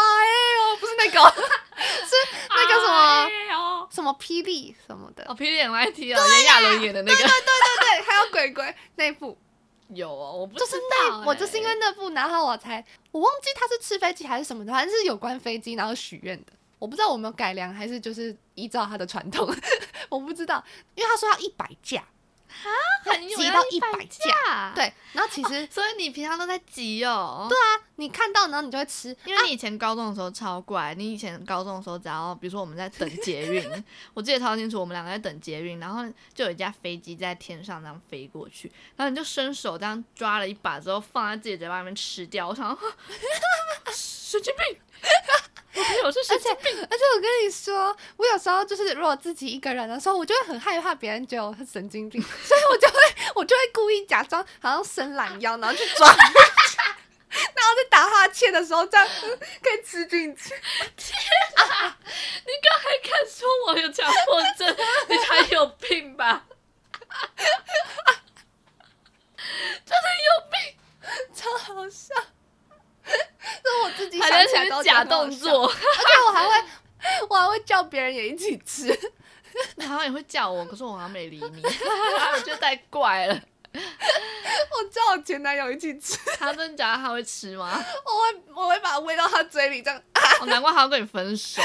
[0.60, 1.18] 哦，不是那个，
[2.06, 2.14] 是
[2.50, 5.24] 那个什么什么霹雳什么的。
[5.26, 9.36] 哦，霹雳 MIT 哦，炎亚纶演的那个，对对对对对，还有鬼鬼那部。
[9.94, 19.48] 有哦，我不就是那我就是因为那部，然后我才我忘记他是吃飞机还是什么的，反正是有关飞机然后许愿的，我不知道我没有改良还是就是依照他的传统，
[20.10, 20.62] 我不知道，
[20.94, 22.04] 因为他说要一百架。
[22.48, 22.66] 啊，
[23.04, 27.46] 很挤到一百架，对，然后其实、哦，所以你平常都在挤哦。
[27.48, 33.84] 对啊，你看到然后你就会吃，因为你以前高中的时候超怪，你以前高中的时候只要比如说我们在等捷运，
[34.14, 36.02] 我记得超清楚，我们两个在等捷运，然后
[36.34, 42.76] 就有一架飞机在天上这样飞过去，然后你就伸手这样抓了一把之后放在自己嘴巴里面吃掉，我想，
[43.92, 44.80] 神经病。
[46.04, 52.94] 我是神经病，而且而且我跟你说，我有时候就是如果自己一个人的时候，我就会很害怕别人觉得我是神经病， 所以我就会
[53.36, 59.06] 我就会故意假装好像伸懒腰，然后去抓， 然后在打哈欠的时候这样
[59.62, 60.48] 可以吃进去。
[60.96, 61.16] 天
[61.56, 61.96] 啊！
[62.44, 64.76] 你刚还敢说我有强迫症，
[65.08, 66.46] 你才有病吧？
[69.86, 70.58] 真的有病，
[71.34, 72.14] 超好笑。
[74.28, 76.52] 是我自己想起来假动作， 而且我还会，
[77.28, 78.86] 我还会叫别人也一起吃。
[79.76, 83.40] 你好像也会叫我，可是我好像没理你， 我觉得太怪了。
[83.72, 87.84] 我叫我前男友一起吃，他真的假的他会吃吗？
[88.04, 90.02] 我会，我会把它喂到他嘴里，这样。
[90.40, 91.62] 我难怪他要跟你分手。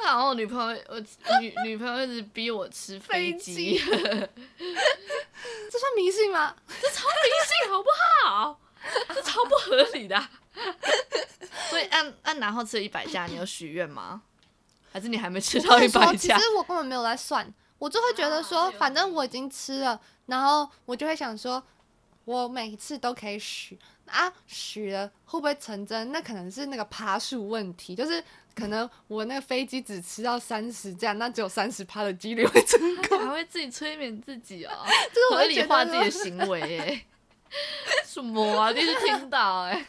[0.00, 0.98] 然后我女朋友，我
[1.40, 6.54] 女女朋友一直逼我吃飞机，这算迷信吗？
[6.80, 7.88] 这超迷信，好不
[8.22, 8.58] 好？
[9.14, 10.16] 这超不合理的。
[11.70, 14.22] 所以按按然后吃了一百架，你有许愿吗？
[14.92, 16.36] 还是你还没吃到一百架？
[16.36, 21.62] 其实我根本没有在算，我就会觉得说，反正我已经吃了，然后我就会想说，
[22.24, 26.10] 我每一次都可以许啊，许了会不会成真？
[26.10, 34.72] 那可能是那个爬树问题，就是可能我那个飞机只吃到三十这样，那只有三十趴的几率会成 功，还会自己催眠自己哦，
[35.12, 37.04] 就是合理化自己的行为哎，
[38.06, 38.72] 什么啊？
[38.72, 39.86] 第一次听到哎，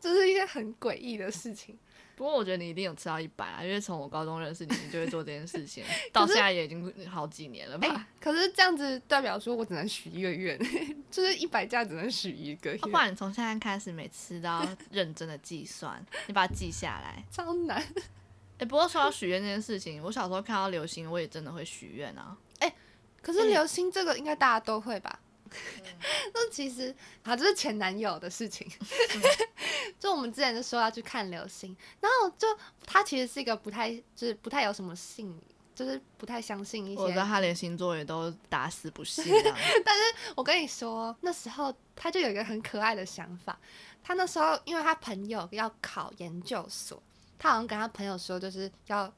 [0.00, 1.78] 这是一件很诡异的事情。
[2.14, 7.88] 不过我觉得你一定有吃到一百啊，因为从我高中认识你，你就会做这件事情， 到现在也已经好几年了吧？
[7.88, 10.58] 欸、可是这样子代表说我只能许一个愿，
[11.10, 12.78] 就是一百家只能许一个愿。
[12.80, 17.78] 不然你从现在开始，每次都要认真的计算，你把它记下来，超难。
[17.78, 22.36] 哎、欸，不过说到许愿这件事情，我小时候看到流星，我也真的会许愿啊。
[22.58, 22.74] 哎、欸，
[23.22, 25.18] 可是流星这个应该大家都会吧？
[26.34, 28.70] 那、嗯、其实，好，这是前男友的事情。
[28.90, 29.22] 嗯、
[29.98, 32.46] 就我们之前就说要去看流星，然后就
[32.84, 35.38] 他其实是一个不太，就是不太有什么信，
[35.74, 37.00] 就是不太相信一些。
[37.00, 39.24] 我知道他连星座也都打死不信。
[39.84, 43.58] 但是我跟你说，那时候他就有一个很可爱的想法。
[44.02, 47.00] 他那时候因为他朋友要考研究所，
[47.38, 49.12] 他好像跟他朋友说，就是要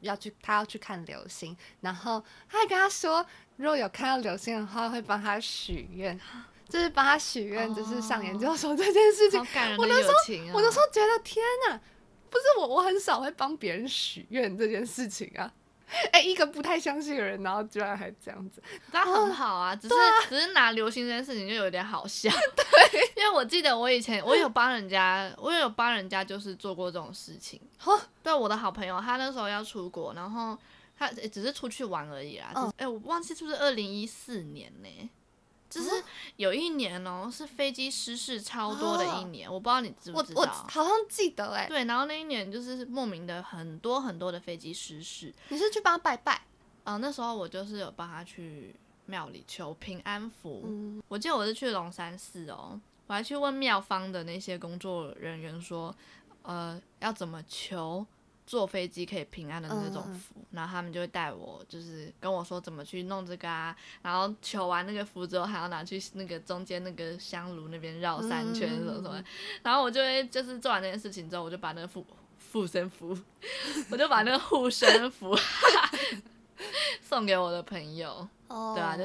[0.00, 3.24] 要去，他要去看流星，然后他还跟他说。
[3.56, 6.18] 如果有看到流星的话，会帮他许愿，
[6.68, 9.40] 就是帮他许愿，就是上研究所这件事情。
[9.40, 10.52] 哦、好感人的友情啊！
[10.54, 11.78] 我那时候觉得天哪，
[12.28, 15.52] 不是我，我很少会帮别人许愿这件事情啊。
[16.10, 19.76] 哎、欸，一个不太相信的人，然后居然还这样子，那很好啊。
[19.76, 22.30] 只是、啊、只是拿流星这件事情就有点好笑。
[22.56, 27.60] 对，因为我记得我以前我有帮人家，我有帮人家就是做过这种事情。
[28.22, 30.58] 对，我的好朋友他那时候要出国，然后。
[31.08, 32.72] 他只是出去玩而已啦。
[32.76, 35.10] 哎、我忘记是不是二零一四年呢？
[35.68, 35.90] 就是
[36.36, 39.48] 有一年哦、喔，是飞机失事超多的一年。
[39.48, 40.42] 哦、我不知道你知不知道？
[40.42, 41.66] 我我好像记得哎。
[41.66, 45.32] 对，然后那一年就是莫名的很多很多的飞机失事。
[45.48, 46.34] 你是去帮他拜拜？
[46.84, 50.62] 啊、呃，那时候我就是有帮他去庙里求平安符。
[50.66, 55.94] 嗯、我记得我是去龙山寺哦、喔，我还去问庙方的那些工作人员说，
[56.42, 58.04] 呃，要怎么求？
[58.46, 69.24] 坐飞机可以平安的那种符，嗯、然后他们就会带我，就是跟我说怎么去弄这个啊，然后求完那个符之后，还要拿去那个中间那个香炉那边绕三圈什么什么，嗯、
[69.62, 72.06] 然后我就会就是做完那件事情之后，我就把那个护
[72.52, 73.16] 护身符，
[73.90, 75.36] 我就把那个护身符
[77.00, 79.04] 送给我的朋友，哦、对啊，就。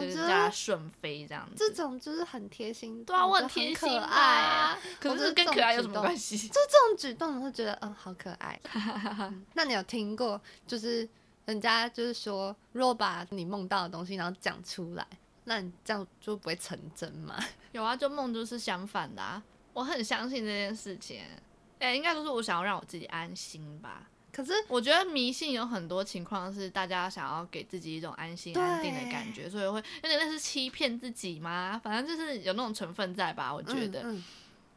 [0.00, 4.78] 就是叫他顺飞这样子，这种就是很贴心，对啊，我很贴心啊。
[5.00, 6.36] 可是跟可爱有什么关系？
[6.48, 8.60] 就这种举动，会觉得嗯，好可爱。
[9.54, 11.08] 那你有听过，就是
[11.46, 15.06] 人家就是说，如果把你梦到的东西然后讲出来，
[15.44, 17.38] 那你这样就不会成真吗？
[17.72, 19.42] 有啊，就梦就是相反的啊。
[19.72, 21.20] 我很相信这件事情，
[21.78, 24.08] 哎、欸，应该都是我想要让我自己安心吧。
[24.38, 31.80] 可是我觉得迷信有很多情况是大家想要给自己一种安心安定的感觉，所以会有点那是欺骗自己吗？
[31.82, 34.00] 反正就是有那种成分在吧，我觉得。
[34.02, 34.24] 嗯嗯、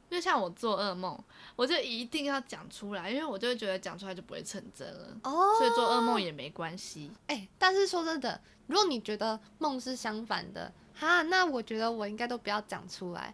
[0.09, 1.15] 就像我做噩梦，
[1.55, 5.15] 我就一定要讲出来，因为我就会觉得讲出来就不会成真了。
[5.21, 7.11] 哦，所以做噩梦也没关系。
[7.27, 13.31] 哎、欸，但是说真的，如果你觉得梦是相反的，哈，那我觉得我应该都不要讲出来，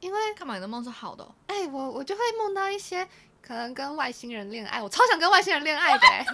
[0.00, 1.34] 因为干嘛你的梦是好的、哦？
[1.48, 3.06] 哎、欸，我我就会梦到一些。
[3.40, 6.26] 可能跟外星人恋爱，我超想跟外星人恋爱的、欸，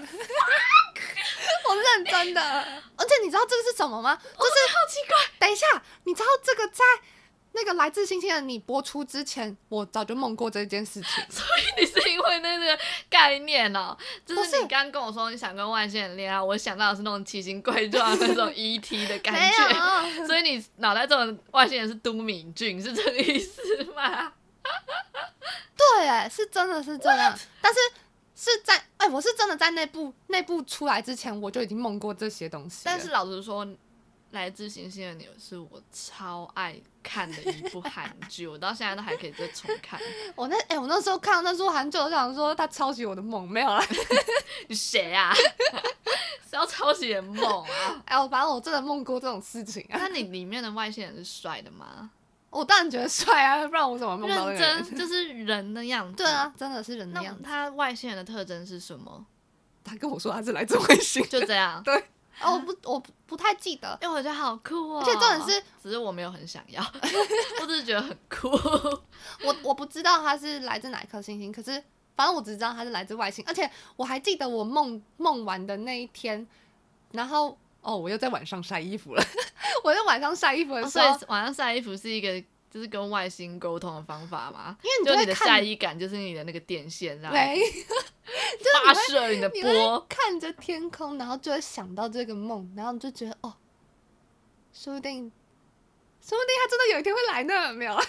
[1.68, 2.42] 我认真的。
[2.96, 4.16] 而且你知道这个是什么吗？
[4.16, 5.16] 就是、哦、好奇怪。
[5.38, 5.66] 等一下，
[6.04, 6.82] 你知道这个在
[7.52, 11.24] 那个来自星星的你播出之前，我早就梦过这件事情。
[11.30, 12.76] 所以你是因为那个
[13.08, 23.62] 概念哦、喔， 就是你刚跟我说你想跟外星人恋爱，我想到的是那种奇形怪状的那种 ET 的感觉， 有所以你脑袋中的外星人是都敏俊，是这个意思
[23.94, 24.32] 吗？
[25.76, 27.80] 对，哎，是真的是这样但是
[28.36, 32.82] 是在哎、欸，我是真的在那部那部出来之前，我就已经梦过这些东西。
[32.84, 33.64] 但是老实说，
[34.30, 40.00] 《来自星星的你》是我超爱看的一部韩剧，我到现在都还可以再重看。
[40.34, 43.84] 我那哎、欸，我那时候看到那部韩剧，我想说他抄袭我的梦，没有啦。
[44.68, 45.32] 你谁啊？
[46.50, 48.02] 是要抄袭人梦啊？
[48.06, 49.98] 哎、欸，我反正我真的梦过这种事情啊。
[49.98, 52.10] 那你里面的外星人是帅的吗？
[52.54, 54.60] 我当然觉得帅啊，不然我怎么梦到那个人？
[54.60, 56.16] 认真就是人的样子。
[56.16, 57.42] 对啊，真的是人的样子。
[57.42, 59.26] 他外星人的特征是什么？
[59.82, 61.22] 他跟我说他是来自外星。
[61.28, 61.82] 就这样。
[61.84, 61.94] 对。
[62.40, 63.98] 哦，我不，我不太记得。
[64.02, 65.00] 因为我觉得好酷哦。
[65.00, 66.82] 而且重点是，只是我没有很想要，
[67.60, 68.48] 我只是觉得很酷。
[69.44, 71.82] 我我不知道他是来自哪一颗星星，可是
[72.16, 73.44] 反正我只知道他是来自外星。
[73.46, 76.46] 而且我还记得我梦梦完的那一天，
[77.12, 77.58] 然后。
[77.84, 79.22] 哦，我又在晚上晒衣服了。
[79.84, 84.76] 我在晚上晒衣服的时候，哦、所以晚上晒衣服是一个就是跟外星沟通的方法嘛？
[84.82, 87.32] 因为你就，就你的晒衣感就是你的那个电线， 这样。
[87.32, 93.54] 没，就是发射你的波，看着天空，然后就会想到这个梦，然后就觉得哦，
[94.72, 95.30] 说不定，
[96.20, 97.94] 说不定他真的有一天会来呢，没有？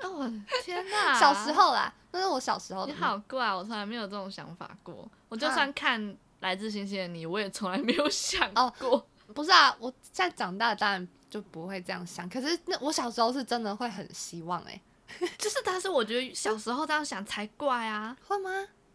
[0.00, 0.32] 哦
[0.64, 1.18] 天哪！
[1.18, 2.86] 小时候啦，那是我小时候。
[2.86, 5.10] 你好怪，我从来没有这种想法过。
[5.28, 6.00] 我就算看
[6.38, 8.92] 《来自星星的你》，我也从来没有想过。
[8.92, 9.04] 哦，
[9.38, 12.28] 不是啊，我现在长大当然就不会这样想。
[12.28, 14.72] 可是那我小时候是真的会很希望哎、
[15.20, 18.50] 欸， 就是，但是我觉得小时候这样想才怪啊，会吗？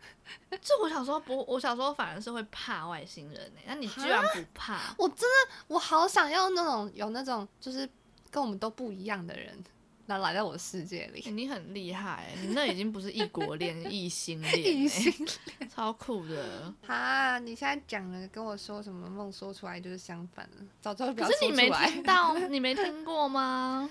[0.60, 4.94] 就我小时候不，我小时候反而是会怕外星人哎、欸，那你居然不怕？
[4.98, 7.90] 我真的，我好想要那种有那种就是
[8.30, 9.64] 跟我们都不一样的人。
[10.06, 15.14] 那来到我的世界里，欸、你很厉害、欸，你那已经不是异国 恋，异性恋、欸，异性
[15.60, 16.74] 恋，超酷的。
[16.86, 21.50] 哈，你现在讲了，跟我说什么梦说出来就是相反了，早知道不要说出来。
[21.50, 23.90] 可是你没听到， 你没听过吗？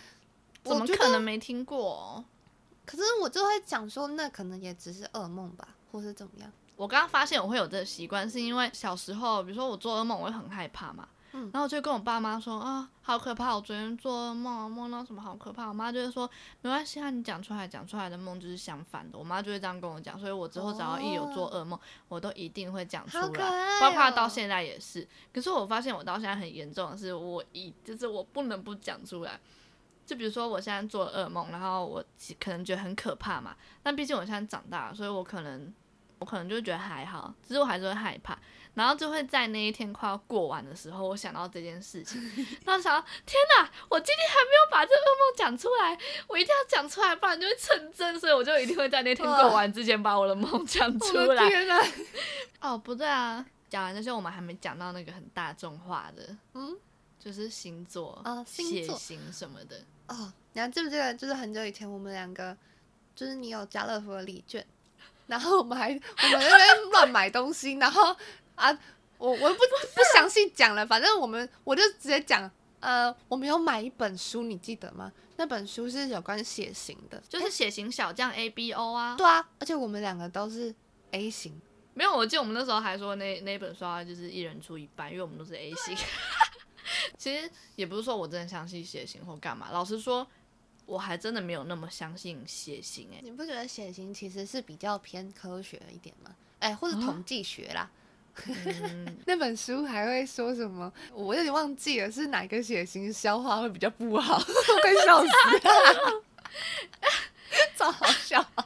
[0.63, 2.25] 怎么可能没听过？
[2.85, 6.53] 可是我就会讲说，那可能也只是噩梦吧，或是怎么样。
[6.77, 11.09] 我刚刚发现我会有这个习惯，是因为小时候，比如说我做噩梦，我会很害怕嘛。
[11.35, 13.55] 嗯、然后我就跟我爸妈说啊，好可怕！
[13.55, 15.67] 我昨天做噩梦，梦到什么好可怕。
[15.67, 19.19] 我妈就会说没关系啊，你讲出来，讲出来的梦就是相反的。
[19.19, 25.09] 我妈就会这样跟我讲，所以我之后只要一有做噩梦，哦、我都一定会讲出来，哦、包括到现在也是。
[25.33, 29.41] 可是我发现我到现在很严重的是，我一就是我不能不讲出来。
[30.05, 32.05] 就比如说我现在做噩梦，然后我
[32.39, 35.73] 可能觉得很可怕嘛，但毕竟我现在长大了，所以我可能
[36.23, 38.39] 我可能就觉得还好，只是我还是会害怕。
[38.75, 42.23] 然后就会在那一天快要过完的时候，我想到这件事情，
[42.65, 51.49] 然后想到天哪，我今天还没有把这个噩梦讲出来，我一定要讲出来，不然就会成真，所以我就一定会在那天过完之前把我的梦讲出来。
[51.49, 51.83] 天哪！
[52.63, 56.75] 哦，不对啊，讲完这些我们还没讲到那个很大众化的，嗯，
[57.19, 59.85] 就是星座啊，血型什么的。
[60.07, 62.57] 哦，你还记不记得，就是很久以前我们两个，
[63.15, 64.65] 就是你有家乐福的礼券，
[65.27, 68.17] 然后我们还我们那边 乱买东西，然后。
[68.55, 68.71] 啊，
[69.17, 72.49] 我我不不详细讲了，反正我们我就直接讲，
[72.81, 75.11] 呃，我们有买一本书，你记得吗？
[75.37, 79.17] 那本书是有关血型的，就是血型小将 A B O 啊。
[79.17, 80.73] 对啊，而且我们两个都是
[81.13, 81.59] A 型。
[81.95, 85.97] 没有，我记得我们那时候还说那那本书啊，就是一人出一半，因为我们都是 A 型。
[87.17, 90.25] 其实也不是说我真的相信血型或干嘛，老实说，
[90.87, 93.21] 我还真的没有那么相信血型哎、欸。
[93.23, 96.35] 你不觉得血型其实是比较偏科学一点吗？
[96.59, 97.91] 哎、欸，或者统计学啦。
[97.93, 98.01] 哦
[98.47, 100.91] 嗯、 那本书还会说什么？
[101.13, 104.37] 我有点忘记了，是哪个血型消化会比较不好？
[104.41, 105.29] 我快笑死
[105.69, 106.23] 了，
[107.77, 108.41] 超好笑！
[108.57, 108.65] 哎、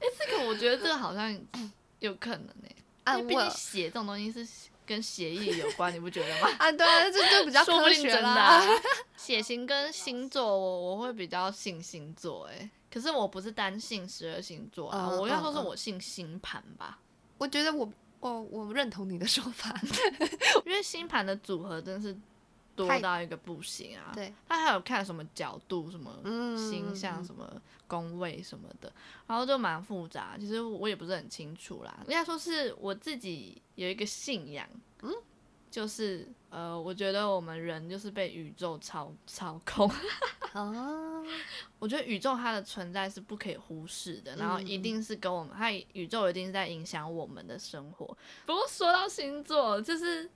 [0.00, 1.36] 欸，这个我觉得这个好像
[1.98, 2.68] 有可能呢、
[3.06, 4.46] 欸，因为毕竟血这种东西是
[4.88, 6.48] 跟协议有关，你不觉得吗？
[6.58, 8.62] 啊，对啊，这就比较科学真的、啊。
[9.18, 16.98] 血型跟星座，我我会比较信星座、欸，哎，可是我不是单信十二星座啊，嗯、我要说是我信星盘吧。
[17.36, 17.86] 我觉得我。
[18.20, 19.72] 哦，我认同你的说法，
[20.66, 22.12] 因为星盘的组合真是
[22.86, 24.12] 多到一个不行啊。
[24.14, 26.14] 对，他还有看什么角度、什么
[26.56, 28.92] 星象、什么宫位什么的，
[29.26, 30.36] 然后就蛮复杂。
[30.38, 31.98] 其实我也不是很清楚啦。
[32.04, 34.66] 应该说是我自己有一个信仰，
[35.02, 35.12] 嗯，
[35.70, 39.90] 就是呃，我觉得我们人就是被宇宙操操控。
[40.54, 41.22] 哦，
[41.78, 48.06] 我觉得宇宙它的存在是不可以忽视的，然后一定是跟我们，它宇宙一定是在影响我们的生活。
[48.46, 50.28] 不过说到星座，就是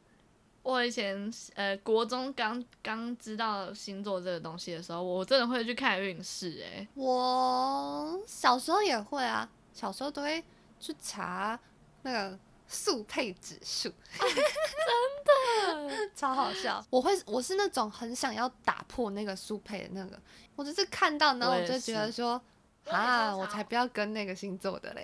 [0.62, 6.64] 我以前呃国中刚刚知道星座这个东西的时候，我真的会去看运势。
[6.64, 10.42] 哎，我小时候也会啊，小时候都会
[10.78, 11.58] 去查
[12.02, 12.38] 那个。
[12.68, 16.82] 速配指数，啊， 真的 超好笑。
[16.88, 20.18] 我会，我是那种很想要打破那个速配的那个。
[20.56, 22.40] 我就是看到，然后我就觉得说，
[22.86, 25.02] 啊，我才不要跟那个星座的嘞。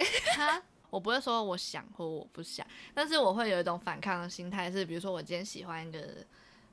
[0.88, 5.98] 哈，我不会说我想或我不想，但是我会有一种反抗的心态，是比如说我今天喜欢一个，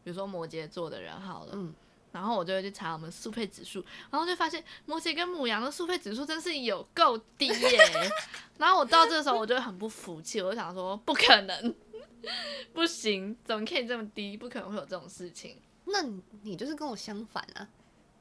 [0.03, 1.73] 比如说摩羯座的人，好了，嗯。
[2.11, 8.11] 然后我就会去查我们速配指数，然后就发现摩羯跟母羊的速配指数真是有够低耶。
[8.57, 11.75] 然后我到这个时候我就很不服气，我就想说不可能，
[12.73, 14.37] 不行，怎么可以这么低？
[14.37, 15.57] 不可能会有这种事情。
[15.83, 16.01] 那
[16.43, 17.67] 你，就是跟我相反啊，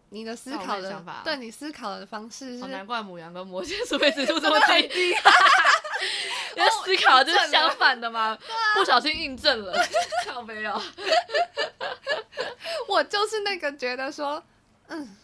[0.08, 4.88] 你的思考的想法，对你思考的方式是，难怪母羊跟摩羯速配指数这么低。
[6.56, 8.36] 你的思考就是相反的嘛？
[8.74, 9.74] 不小心印证了，
[10.26, 10.80] 靠没有。
[12.88, 14.42] 我就是那个觉得说，
[14.88, 15.16] 嗯，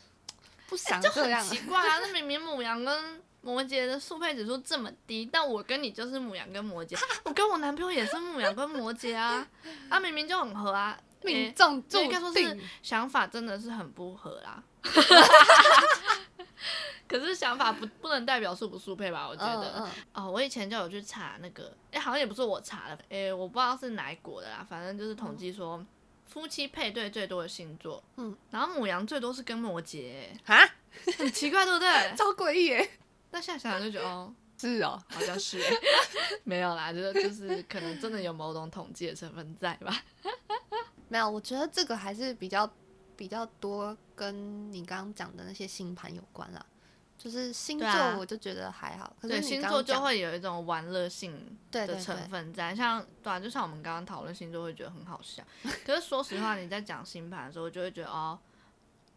[0.68, 1.98] 不想这样，欸、很奇怪啊！
[2.00, 9.46] 那明明母羊跟摩羯的速配指数这么低，但我跟你就是母羊跟摩羯，我跟我男朋友也是母羊跟摩羯啊，
[9.88, 14.62] 啊，明明就很合啊，命中注定，应该说是想法真的是很不合啦。
[17.08, 19.26] 可是想法不不能代表速不速配吧？
[19.28, 19.72] 我觉得。
[19.78, 25.86] 嗯嗯、哦，我以前就有去查那个，哎、欸，好像也不是我查的，哎、欸，我不知道是哪一国的啦，反正就是统计说、嗯、
[26.26, 30.58] 夫妻配对最多的星座，嗯，然后母羊最多是跟摩羯，啊，
[31.18, 31.88] 很奇怪，对不对？
[32.16, 32.90] 超诡异耶！
[33.30, 35.58] 那现在想想就觉得，哦，是哦，好像是，
[36.44, 40.02] 没有啦，就是就是可能真的有某种统计的成分在吧？
[41.08, 42.70] 没有，我觉得这个还是比较
[43.20, 46.64] 比较多跟你刚刚讲的那些星盘有关啦。
[47.18, 47.86] 就是星座，
[48.18, 49.04] 我就觉得还好。
[49.04, 55.44] 啊、可是星座就会有一种玩乐性的成分在，像对啊，就像我们刚刚讨论星座，会觉得很好笑。
[55.84, 58.38] 可是说实话，你在讲星盘的时候，我就会觉得哦，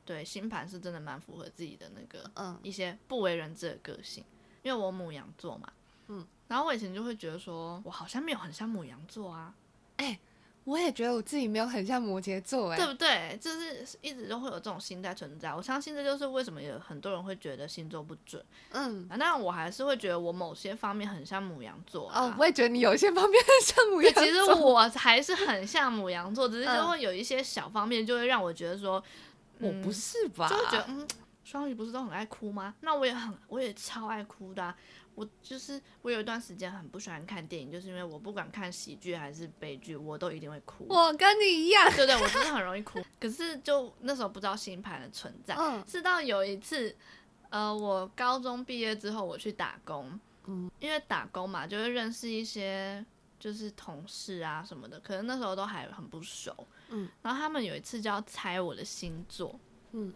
[0.03, 4.21] 对，星盘是真的蛮符合自己的那个嗯一些不为人知的个性。
[4.63, 5.71] 因为我母羊座嘛，
[6.09, 9.55] 嗯，然后我以前就会觉得说我好像没有很像母羊座啊，
[9.95, 10.19] 哎、欸。
[10.65, 13.37] 我也觉得我自己没有很像摩羯座，哎，对不对？
[13.41, 15.53] 就是一直都会有这种心态存在。
[15.53, 18.41] 我相信这就是为什么有很多人会觉得星座不准。
[18.71, 22.09] 嗯，反正我还是会觉得我某些方面很像母羊座。
[22.11, 24.23] 哦，我也觉得你有一些方面很像母羊座。
[24.23, 29.03] 其实我还是很像母羊座，只是就会有一些小方面就会让我觉得说，
[29.59, 30.47] 我不是吧？
[30.47, 31.07] 就会觉得，嗯，
[31.43, 32.73] 双鱼不是都很爱哭吗？
[32.79, 34.73] 那我也很，我也超爱哭的啊。
[35.15, 40.85] 我就是我有一段时间很不喜欢看电影，就是因为我不管看喜剧还是悲剧，我都一定会哭。
[40.89, 42.99] 我跟你一样，对对，我真的很容易哭。
[43.19, 46.95] 可是就那时候不知道星盘的存在，嗯，直到有一次，
[47.49, 53.05] 呃，我高中毕业之后我去打工，嗯，因为打工嘛，就会认识一些
[53.39, 56.55] 就是同事啊什么的，可能那时候都还很不熟，
[56.89, 59.59] 嗯，然后他们有一次就要猜我的星座，
[59.91, 60.13] 嗯。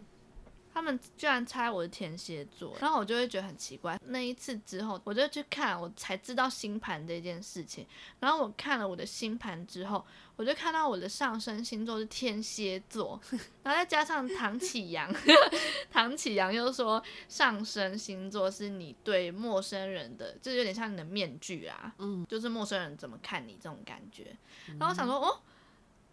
[0.78, 3.98] 他们居然猜我是天蝎座，然后我就会觉得很奇怪。
[4.04, 7.84] 那一次之后，我就去看，我才知道星盘这件事情。
[8.20, 10.06] 然后我看了我的星盘之后，
[10.36, 13.20] 我就看到我的上升星座是天蝎座，
[13.64, 15.12] 然后再加上唐启阳，
[15.90, 24.36] 唐启阳又说上升星座是你对陌生人的，就是有点像你的面具啊，嗯，就是陌生人怎么看你这种感觉。
[24.78, 25.40] 然后我想说，哦。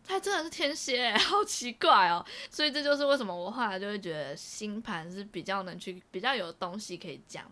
[0.08, 2.26] 他真的是天蝎， 好奇怪哦！
[2.50, 7.44] 所以这就是为什么我后来就会觉得星盘是比较能去比较有东西可以讲。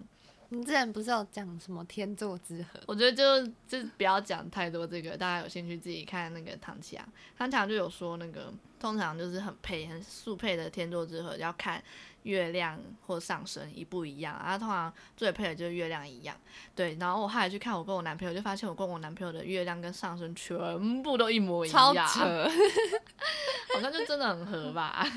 [0.49, 2.79] 你之前不是有讲什么天作之合？
[2.85, 7.09] 我觉得就就不要讲太多这个，大家有兴趣自己看那个唐綺阳。
[7.35, 11.83] 唐綺阳就有说那个通常就是很配很速配的天作之合，要看
[12.23, 14.57] 月亮或上升一不一样啊。
[14.57, 16.35] 通常最配的就是月亮一样。
[16.75, 22.49] 对，然后我后来去看我跟我男朋友，就发现我跟我男朋友的月亮跟上升全部都一模一样，超扯，
[23.75, 25.07] 好像就真的很合吧。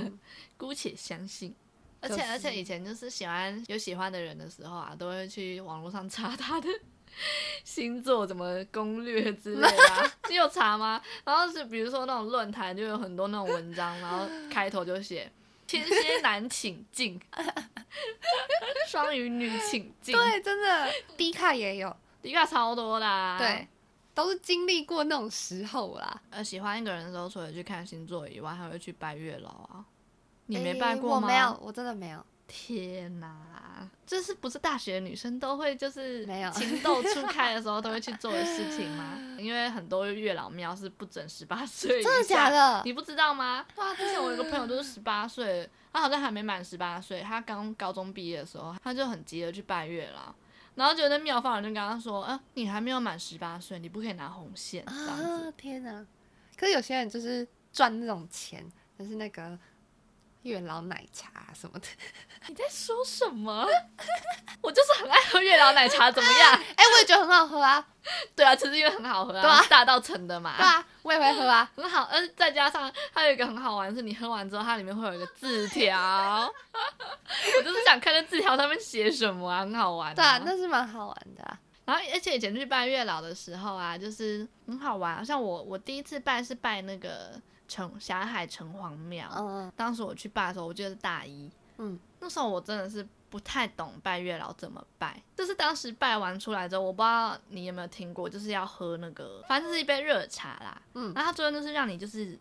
[0.56, 1.54] 姑且相信。
[2.02, 6.66] 而且而且以前就是喜欢有喜欢的人的时候啊，都会去网络上查他的
[7.62, 10.10] 星座怎么攻略之类的啊。
[10.30, 10.98] 你有查吗？
[11.26, 15.30] 然后是比如说那种论坛就有很多那种文章，然后开头就写
[15.70, 17.20] 天蝎男请进，
[18.88, 20.14] 双鱼女请进。
[20.14, 23.38] 对，真的低卡也有低卡超多的啊。
[23.38, 23.68] 对，
[24.14, 26.20] 都是经历过那种时候啦。
[26.30, 29.84] 呃，喜欢一个人的时候，除了去看星座以外，还会去拜月老啊。
[30.46, 31.28] 你没拜过吗？
[31.28, 32.24] 欸，我没有，我真的没有。
[32.52, 39.16] 天哪，这是不是大学女生都会就是没有情窦初开的时候都会去做的事情吗？
[39.38, 42.02] 因为很多月老庙是不准十八岁。
[42.02, 42.82] 真的假的？
[42.84, 43.64] 你不知道吗？
[43.76, 50.34] 哇，之前我有个朋友就是十八岁，他好像还没满十八岁，他刚高中毕业的时候，他就很急着去拜月老，
[50.74, 55.22] 然后觉得庙方人就跟他说：“啊，你还没有满十八岁，你不可以拿红线。”这样子。
[55.22, 56.04] 啊，天哪！
[56.56, 59.56] 可是有些人就是赚那种钱，就是那个。
[60.42, 61.86] 月老奶茶什么的，
[62.48, 63.66] 你在说什么？
[64.62, 66.52] 我就是很爱喝月老奶茶，怎么样？
[66.76, 67.86] 哎、欸，我也觉得很好喝啊。
[68.34, 70.56] 对啊，其实因为很好喝啊，对啊，大稻埕的嘛。
[70.56, 72.04] 对啊，我也会喝啊，很好。
[72.10, 76.50] 嗯再加上它有一个很好玩，是你喝完之后，它里面会有一个字条。
[77.56, 80.14] 我就是想看那字条上面写什么啊，很好玩。
[80.14, 81.58] 对啊，那是蛮好玩的啊。
[81.84, 85.24] 然后，而且以前去拜月老的时候啊，就是很好玩。
[85.24, 87.40] 像我，我第一次拜是拜那个。
[87.70, 91.48] 城霞海城隍庙，嗯，当时我去拜的时候，我记得是大一，
[91.78, 102.36] 嗯，那时候我真的是不太懂拜月老怎么拜，就是当时拜完出来之后，我不知道你有没有听过，就是要喝那个，反正是一杯热茶啦，嗯，然后他最后就是让你就是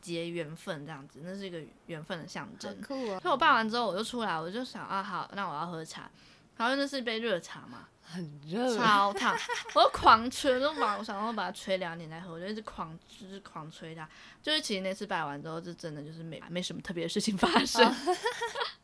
[0.00, 3.18] 结缘分这样子，那是一个缘分的象征，很酷啊。
[3.18, 6.08] 所以我拜完之后，我就出来，我就想啊，好，那我要喝茶，
[6.56, 7.88] 然后那是一杯热茶嘛。
[8.12, 9.36] 很热，超烫，
[9.74, 14.08] 我就狂吹，就把我想要把它吹两点再喝，我就一直狂就是狂吹它。
[14.42, 17.84] 就是其实那次拜完之后，就真的就是没没什么特别的事情发生。
[17.84, 17.94] Oh.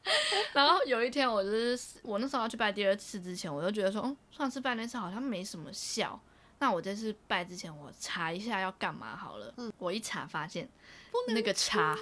[0.54, 6.18] 然后有一天，我就是我那时候要去拜第二次之前，我就觉得说，嗯，上次拜那次好像没什么效，
[6.60, 9.52] 那我这次拜之前，我查一下要干嘛好了。
[9.56, 10.68] 嗯，我一查发现，
[11.28, 11.96] 那个茶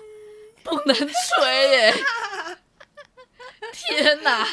[0.62, 1.94] 不能吹耶。
[3.72, 4.46] 天哪！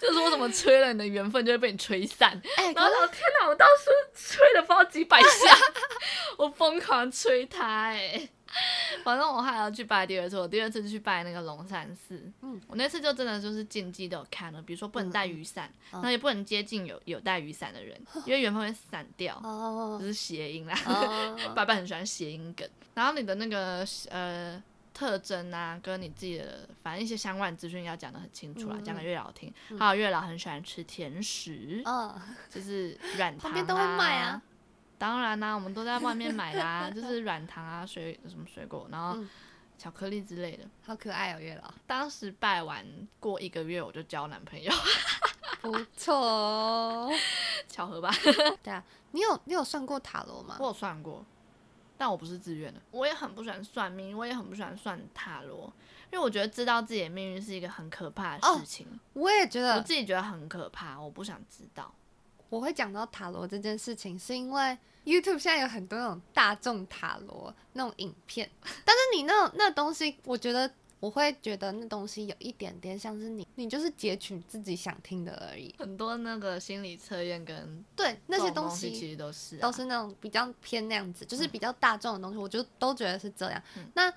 [0.00, 5.56] 就是我怎么吹了你的缘分就会被你吹散，欸、然后我天哪，我当时吹了不知道几百下，
[6.38, 8.30] 我疯狂吹它哎、欸。
[9.04, 12.20] 反正我还要去拜第二次，我第二次去拜那个龙山寺。
[12.42, 17.96] 嗯，我那次就真的就是禁忌都有看了，比如说不能带雨伞，然后也不能接近有有带雨伞的人，
[18.26, 19.40] 因为缘分会散掉。
[19.44, 20.76] 哦，这是谐音啦。
[21.54, 22.68] 拜拜很喜欢谐音梗。
[22.92, 24.60] 然后你的那个呃
[25.00, 29.50] 特征啊，跟你自己的反正一些相关资讯要讲的很清楚啦，讲给月老听。
[29.78, 32.20] 还有月老很喜欢吃甜食，嗯
[32.50, 33.42] 就是软 糖啊。
[33.44, 34.42] 旁边都会卖啊。
[34.98, 39.18] 当然啦、啊，我们都在外面买啦、啊， 就是软糖啊、水什么水果，然后
[39.78, 40.64] 巧克力之类的。
[40.84, 41.72] 好可爱哦，月老。
[41.86, 42.84] 当时拜完
[43.18, 44.70] 过一个月，我就交男朋友，
[45.62, 47.10] 不错哦，
[47.66, 48.14] 巧合吧？
[48.62, 50.58] 对啊，你有你有算过塔罗吗？
[50.60, 51.24] 我有算过，
[52.00, 52.80] 但我不是自愿的。
[52.92, 55.70] 我也很不喜欢算命，我也很不喜欢算塔罗，
[56.10, 58.86] 因为我觉得知道自己的命运是一个很可怕的事情。
[58.86, 61.92] 哦、我也觉得，我自己觉得很可怕，我不想知道。
[62.48, 75.74] 我会讲到塔罗这件事情，是因为 YouTube 现在有很多那种大众塔罗那种影片，但是你那那东西，我觉得我会觉得那东西有一点点像是你，你就是截取自己想听的而已。
[75.78, 83.62] 很多那个心理测验跟对那些东西其实都是、啊、都是那种比较偏那样子，就是比较大众的东西，嗯、我就都觉得是这样。
[83.76, 84.12] 嗯、那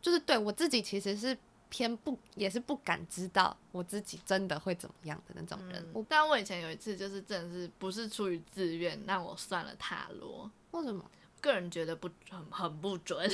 [0.00, 1.36] 就是对我自己其实是。
[1.70, 5.84] 偏不也是不敢知道我自己真的会怎么样的那种人。
[5.94, 10.50] 嗯、但我以前有一次就是真的是不是出于自愿，让我算了塔罗。
[10.70, 11.04] 为什么？
[11.40, 13.28] 个人觉得不很很不准。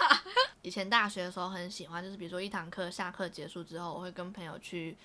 [0.62, 4.96] 以前大学的时候很喜欢，就是比如说一堂课下课结束之后，我会跟朋友去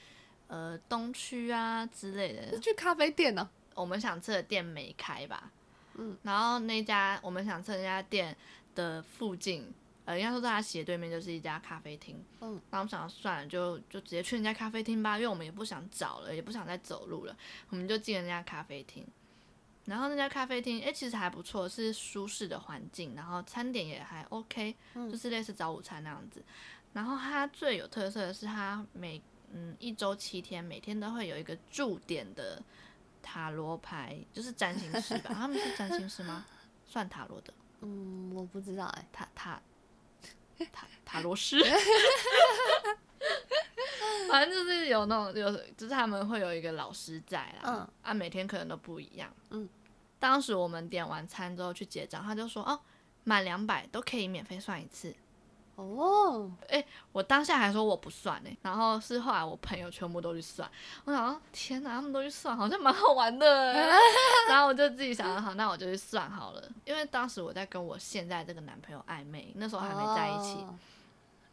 [0.47, 2.59] 呃东区啊之类的。
[2.59, 3.49] 去咖啡店呢、啊？
[3.75, 5.51] 我们想吃的店没开吧？
[5.95, 6.17] 嗯。
[6.23, 8.35] 然后那家我们想吃那家店
[8.75, 9.73] 的附近。
[10.05, 12.21] 呃，应该说在他斜对面就是一家咖啡厅。
[12.41, 17.33] 嗯，那我们想算了，就就直接去那家咖啡厅吧，因为我们也不想找了，也不想再走路了，
[17.69, 19.07] 我们就进了那家咖啡厅。
[19.85, 26.43] 然后那家咖啡厅，哎、欸，其实还不错，是舒适的环境，然后餐点也还 OK，就是类似早午餐那样子。
[26.93, 29.21] 然后它最有特色的是，它每
[29.51, 32.61] 嗯一周七天，每天都会有一个驻点的
[33.21, 35.31] 塔罗牌，就是占星师吧？
[35.35, 36.45] 他们是占星师吗？
[36.85, 37.53] 算塔罗的？
[37.81, 39.61] 嗯，我不知道哎、欸，塔塔。
[40.71, 41.57] 塔塔罗师，
[44.29, 49.67] 反正就是有那种有，就是他们会有一个老师在啦，嗯，啊，每天可能都不一样，嗯。
[50.19, 52.79] 当时我们点完餐之后去结账，他就说，哦，
[53.25, 55.13] 满两百都可以免费算一次。
[55.75, 60.69] 哦，哎、欸，我当下还说我不算呢，然后是后来我朋友全部都去算，
[61.03, 63.73] 我想，天哪，他们都去算，好像蛮好玩的，
[64.47, 70.73] 然后我就自己想，好，那我就去算好了，因为当时我在跟我现在这个男朋友暧昧，那时候还没在一起，哦、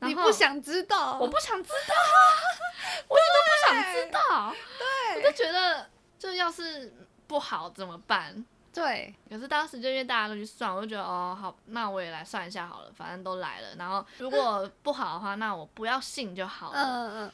[0.01, 1.94] 你不想知道，我不想知道，
[3.09, 5.88] 我一点都不想知道，对，我就觉得，
[6.18, 6.92] 这要是
[7.26, 8.44] 不好怎么办？
[8.72, 13.74] 对，可是当时就因为大家都去算，我就觉得哦好，那我也来算一下好了，反正都来了。
[13.76, 16.78] 然后如果不好的话，那我不要信就好了。
[16.78, 17.32] 嗯嗯嗯。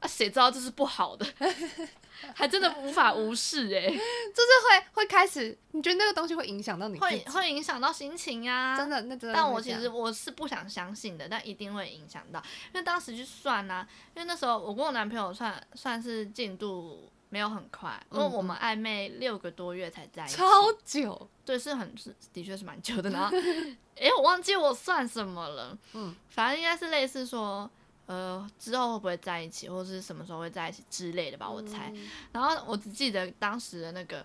[0.00, 1.24] 啊，谁知道这是不好的，
[2.34, 3.90] 还真的无法无视哎、欸。
[3.90, 6.98] 就是会会开始，你觉得那个东西会影响到你？
[6.98, 8.76] 会会影响到心情呀、啊。
[8.76, 9.34] 真的，那真的。
[9.34, 17.10] 但我其实我是不想相信的，但一定会影响到，因为当时去算啊，因为那时候我跟我男朋友算算是进度。
[17.30, 23.10] 没有很快，因为我们暧昧六个多月才在一起，超久，对，是很是的确是蛮久的。
[23.10, 23.36] 然后，
[23.98, 27.68] 哎，我忘记我算什么了，嗯，反正应该是类似说，
[28.06, 31.90] 呃，之后会不会在一起，或者是什么时候会在一起之类的吧，我猜。
[31.94, 34.24] 嗯、然后我只记得当时的那个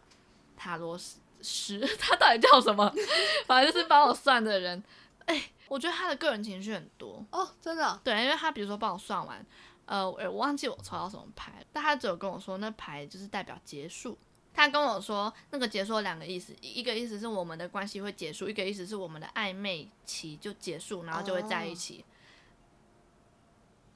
[0.57, 0.99] 塔罗
[1.41, 2.93] 师， 他到底叫什么？
[3.47, 4.84] 反正就是帮我算的人，
[5.25, 9.45] 哎，我觉得他的个人情绪很多哦，真的，对，因为他比如说帮我算完。
[9.86, 14.15] 呃，我忘记我抽到什么牌，但他只有跟我说那牌就是代表结束。
[14.53, 22.03] 他跟我说那个结束有两个意思，一个意思是我们的关系会结束，一个意思是我们的暧昧期就结束，然后就会在一起。
[22.03, 22.05] 哦、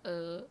[0.03, 0.45] 呃，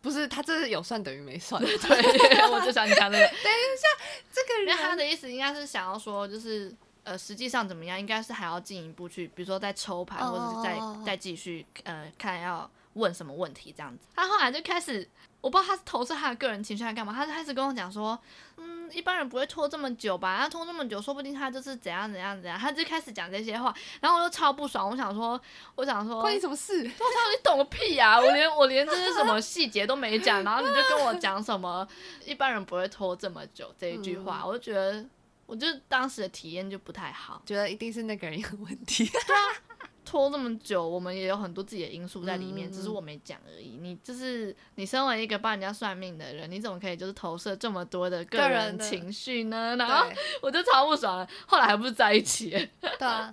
[0.00, 1.60] 不是，他这是有算等于没算。
[1.64, 1.68] 对，
[2.52, 3.24] 我就想讲这个。
[3.26, 3.88] 等一下，
[4.32, 12.70] 这个人他的意思应该是想要说，就是呃，实际上怎么样，应该是还要进一步去，比如说再抽牌，或者是再、哦、再继续呃看要。
[12.96, 15.06] 问什么问题这样子，他后来就开始，
[15.46, 18.18] 我不知道他是投射他的个人情绪还干嘛，他就开始跟我讲说，
[18.56, 20.38] 嗯，一般人不会拖这么久吧？
[20.40, 25.40] 他拖这么久，说不定他就是怎样怎样怎样，他就开始讲这些话，然后我就超不爽，我想说，
[25.76, 26.72] 我想说，关你什么事？
[26.82, 28.20] 我操，你懂个屁呀、啊！
[28.20, 31.86] 我连我连这些什么细节都没讲，然后你就跟我讲什么
[32.24, 35.06] 一般人不会拖这么久这一句话，嗯、我就觉得，
[35.46, 39.06] 我就当时的体验就不太好，觉得一定是那个人有问题。
[39.28, 39.65] 对啊。
[40.06, 43.76] 拖这么久，我们也有很多自己的因素在里面，嗯、只是我没讲而已。
[43.76, 49.76] 你就是你身为一个帮人家算命的人，你怎么可以就是投射这么多的个人情绪呢？
[49.76, 50.06] 然后
[50.40, 52.50] 我就超不爽了，后来还不是在一起？
[52.80, 53.32] 对啊，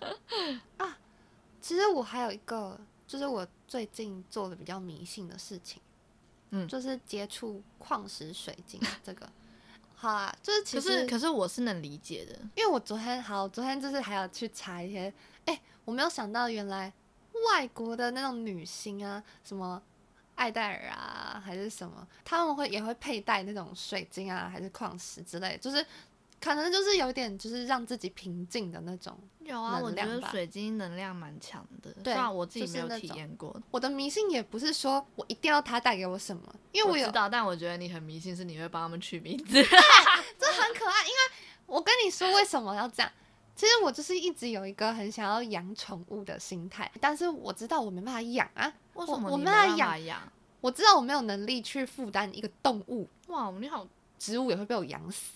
[0.77, 0.97] 啊，
[1.61, 5.81] 其实我还有一个，就是我最近做的比较迷信的事情，
[6.49, 9.29] 嗯，就是接触矿石水晶 这个。
[9.95, 15.03] 好啊，就是其实可是可是我是能理解的，因为我昨天好，昨天就是还要去查一些，
[15.45, 16.91] 哎、欸，我没有想到原来
[17.51, 19.81] 外国的那种女星啊，什么
[20.35, 25.85] 艾黛尔啊，还是什么，他们会也会佩戴那种水晶啊，还是矿石之类，就是。
[26.43, 29.17] 可能就是有点，就是让自己平静的那种。
[29.45, 31.89] 有啊，我觉得水晶能量蛮强的。
[32.03, 33.55] 对，虽然我自己没有体验过。
[33.71, 39.53] 我的迷信也不是说我一定要它带给我什么，因为我有我知道，但我觉得你很迷信，是你会帮他们取名字，
[40.37, 41.03] 这很可爱。
[41.05, 41.17] 因为
[41.65, 43.09] 我跟你说为什么要这样，
[43.55, 48.73] 其实我就是一直有一个很想要养宠物的心态，但是我知道我没办法养啊。
[48.95, 50.21] 为什么我没办法养？
[50.59, 53.07] 我知道我没有能力去负担一个动物。
[53.27, 53.85] 哇，你好，
[54.17, 55.33] 植物也会被我养死。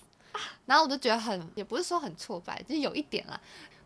[0.65, 3.39] 然后我就觉得很，也不是说很挫败，就是有一点啦。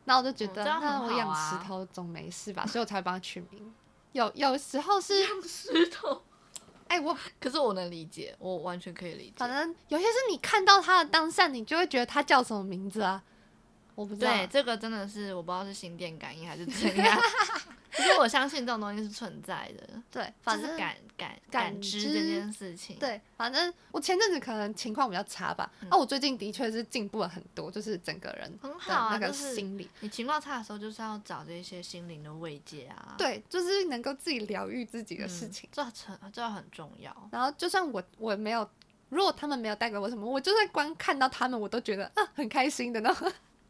[0.05, 3.73] 然后我就觉得，那、嗯、我养石头总没事吧，所以我才会帮它取名。
[4.11, 6.21] 有有时候是养石头，
[6.87, 9.33] 哎，我可是我能理解，我完全可以理解。
[9.37, 13.23] 反正有些是你看到它的当下，你就会觉得它叫什么名字啊？
[13.95, 17.19] 我不知道，对，这个真的是我不知道是心电感应还是怎样。
[17.93, 29.89] 可是我相信这种东西是存在的， 对，反正感感感知这件事情，对，反正我前阵子可能情况比较差吧，那、嗯啊、我最近的确是进步了很多，就是整个人很好啊，那个心理。
[29.99, 37.13] 你情况差的时候，就是要找这些心灵的慰藉啊，对，就是能够自己疗愈自己的事情，嗯、这很这很重要。
[37.29, 38.67] 然后就算我我没有，
[39.09, 43.13] 如果他们没有带给我什么，我就算光看到他们，我都觉得啊很开心的呢。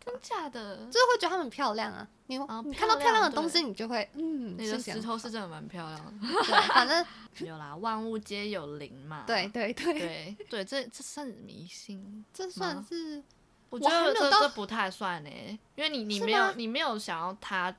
[0.03, 2.07] 真假的，就是会觉得他们很漂亮啊！
[2.25, 6.11] 你、哦、你看到漂亮的东西，你就会嗯，那个石头是真的蛮漂亮的。
[6.43, 7.05] 对，反正
[7.45, 9.23] 有啦，万物皆有灵嘛。
[9.27, 12.25] 对对对对对，这这算迷信？
[12.33, 13.23] 这算是？
[13.69, 15.29] 我觉得这这不太算呢，
[15.75, 17.73] 因为你你没有你没有想要它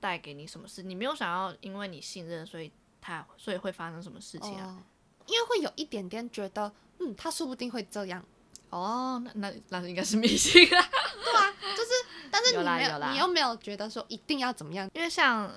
[0.00, 4.66] 带给你什么事，你没有想要因为你信任，所以它所以会发生什么事情啊？
[4.66, 4.82] 哦、
[5.26, 8.24] 因为会有一点点觉得，嗯，他说不定会这样。
[8.70, 10.88] 哦，那那那应该是迷信啊。
[11.24, 11.90] 对啊，就是，
[12.30, 14.88] 但是你没有，有你又没有觉得说一定要怎么样？
[14.94, 15.52] 因为像，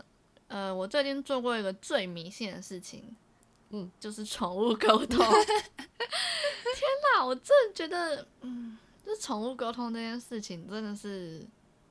[0.48, 3.16] 呃，我最近做过一个最迷信的事情，
[3.70, 5.26] 嗯，就是宠物沟通。
[6.76, 11.46] 天哪，我真的觉得，嗯，就是宠物沟通这件事情，真的是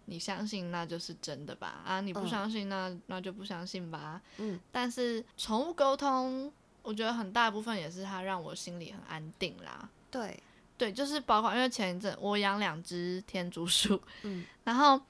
[0.06, 1.82] 你相信那就是真的吧？
[1.86, 4.20] 啊，你不相信那、嗯、那就不相信吧。
[4.38, 6.52] 嗯，但是宠物沟通，
[6.82, 9.88] 我觉得很大部分也是它让我心里很安定啦。
[10.10, 10.42] 对。
[10.82, 15.00] 对，就是包括因为前一阵我养两只天竺鼠， 嗯，然后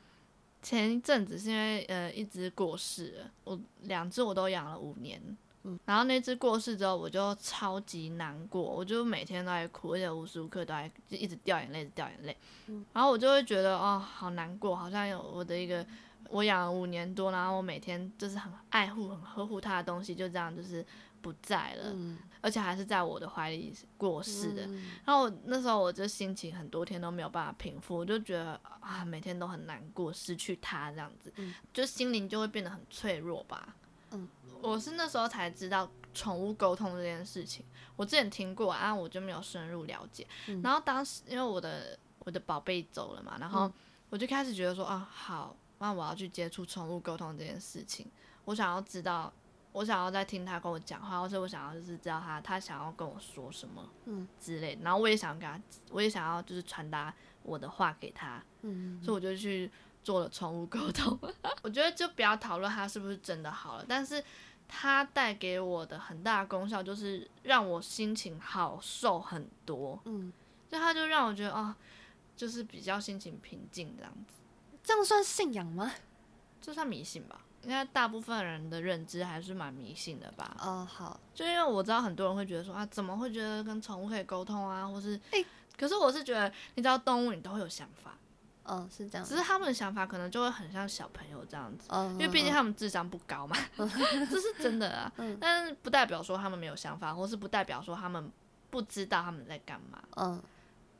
[0.60, 5.18] 前一阵子是因为呃一只过世了，我两只我都养了五年，
[5.62, 15.86] 嗯，然后那只过世之后我就超级难过，我就每天都在哭，而且无时无刻都在就一直掉眼泪，一直掉眼泪，嗯，然后我就会觉得哦好难过，好像有我的一个
[16.30, 20.84] 我养了五年多，然后我每天就是很爱护、很呵护它的东西，就这样就是。
[21.22, 24.66] 不在了，嗯，而且还是在我的怀里过世的。
[24.66, 33.76] 嗯，然后我那时候我就心情很多天都没有办法平复，我就觉得啊，每天都很难过，失去它这样子，嗯，就心灵就会变得很脆弱吧。
[34.10, 34.28] 嗯，
[34.60, 37.64] 我是那时候才知道宠物沟通这件事情，
[37.94, 40.26] 我之前听过啊，我就没有深入了解。
[40.48, 43.72] 嗯，然后当时因为我的我的宝贝走了嘛，然后
[44.10, 48.10] 我就开始觉得说啊，好，那我要去接触宠物沟通这件事情，
[48.46, 49.32] 我想要知道。
[49.74, 54.82] 我想要在听他跟我讲话，或者我想要就是知道他他想要跟我说什么，嗯之类的。
[54.82, 55.58] 然后我也想跟他，
[55.90, 59.70] 我也想要就是传达我的话给他，嗯，所以我就去
[60.04, 61.18] 做了宠物沟通。
[61.64, 64.22] 我觉得就不要讨论他是不是真的好了，但是
[64.68, 70.30] 它带给我的很大的功效就是让我心情好受很多，嗯，
[70.68, 71.74] 所以他就让我觉得哦，
[72.36, 74.41] 就是比较心情平静这样子。
[74.82, 75.92] 这样算信仰吗？
[76.60, 77.40] 这算迷信吧。
[77.62, 80.56] 应该大部分人的认知还是蛮迷信的吧？
[80.58, 85.46] 哦，好，就因为我知道很多人会觉得说啊，怎么会觉得跟宠物可以沟通啊，或是，欸，
[85.78, 88.18] 可是我是觉得，你知道动物你都会有想法，
[88.64, 98.28] 哦，是这样，只是他们的想法可能就会很像小朋友这样子，因为毕竟他们智商不高嘛， 这是真的啊，但是不代表说他们没有想法，或是不代表说他们
[98.70, 100.42] 不知道他们在干嘛，嗯，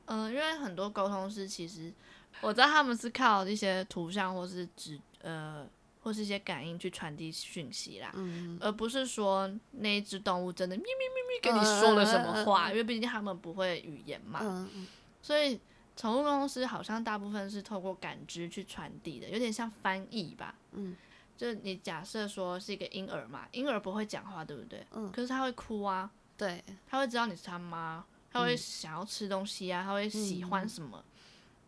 [0.04, 1.92] 嗯，因为很多沟通师其实
[2.40, 5.66] 我知道他们是靠一些图像或是指呃。
[6.04, 14.84] 或是一些感应去传递讯息啦，嗯，而不是说那一只动物真的咪咪咪咪跟你说了什么话，嗯，因为毕竟他们不会语言嘛，嗯，
[15.22, 15.60] 所以
[15.96, 20.96] 宠物公司好像大部分是透过感知去传递的，有点像翻译吧，嗯，
[21.36, 24.84] 就是你假设说是一个婴儿嘛，婴儿不会讲话，对不对？
[24.90, 25.08] 嗯。
[25.12, 26.10] 可是他会哭啊。
[26.36, 26.64] 对。
[26.88, 30.98] 他会知道你是他妈，他会想要吃东西啊，他会喜欢什么。
[30.98, 31.04] 嗯、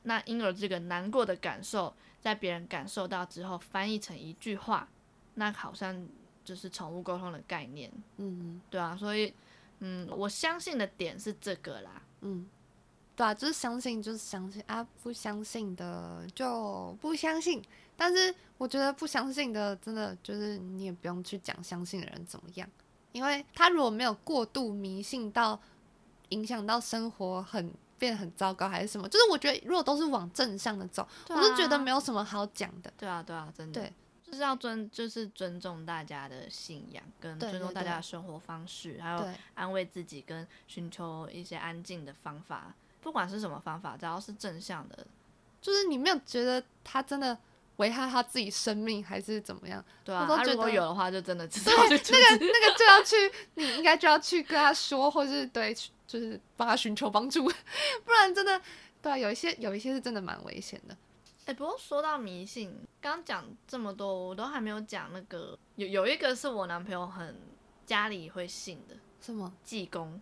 [0.05, 4.89] 那婴儿这个难过的感受，在别人感受到之后，翻译成一句话，
[5.35, 6.09] 那好像
[6.45, 7.93] 就是宠物沟通的概念。
[8.17, 8.61] 嗯。
[8.71, 9.35] 对啊，所以，
[9.81, 12.03] 嗯，我相信的点是这个啦。
[12.21, 12.49] 嗯。
[13.17, 14.85] 对啊，就是相信，就是相信啊！
[15.03, 17.63] 不相信的就不相信。
[17.97, 22.69] 但是我觉得不相信的，真的就是你也不用去讲相信的人怎么样，
[23.13, 25.61] 因为他如果没有过度迷信到
[26.31, 32.93] 影响到生活很变得很糟糕，还是什么，就是我觉得如果都是往正向的走，啊、我是觉得没有什么好讲的。
[32.97, 33.81] 对啊，对啊，真的。
[33.81, 33.93] 对，
[34.23, 42.75] 就是要尊，就是尊重大家的信仰，跟尊重大家的生活方式，对对对，还有安慰自己，跟寻求一些安静的方法。
[43.01, 45.07] 不管是什么方法，只要是正向的，
[45.61, 47.37] 就是你没有觉得他真的
[47.77, 49.85] 危害他自己生命，还是怎么样？
[50.05, 53.17] 对啊，他如果有的话，就真的知道 对那个那个就要去，
[53.55, 55.75] 你应该就要去跟他说，或是对，
[56.07, 57.45] 就是帮他寻求帮助，
[58.05, 58.61] 不然真的
[59.03, 60.97] 对啊，有一些有一些是真的蛮危险的。
[61.47, 67.37] 哎、欸，不过说到迷信，刚讲这么多，我都还没有讲那个有有一个是我男朋友很
[67.85, 70.21] 家里会信的，什么济公？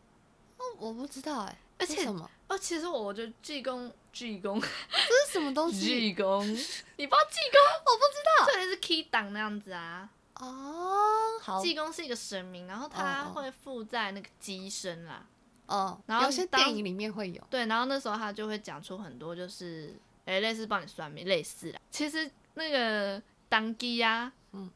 [0.56, 1.58] 哦，我不知道哎、欸。
[1.82, 2.30] 而且什么？
[2.48, 5.80] 哦，其实我我觉得济公，济公，这是什么东西？
[5.80, 7.60] 济公， 你不知道济公？
[7.86, 10.08] 我不知道，这里是 key 档那样子啊。
[10.34, 11.60] 哦，好。
[11.60, 15.26] 济公是一个神明，然后他会附在那个机身啦。
[15.66, 16.00] 哦。
[16.06, 17.42] 然后有些电影里面会有。
[17.50, 21.80] 对，然后那时候他就会讲出很多，就是哎，类似帮你算命，类似啦。
[21.90, 24.70] 其实那个当机呀，嗯。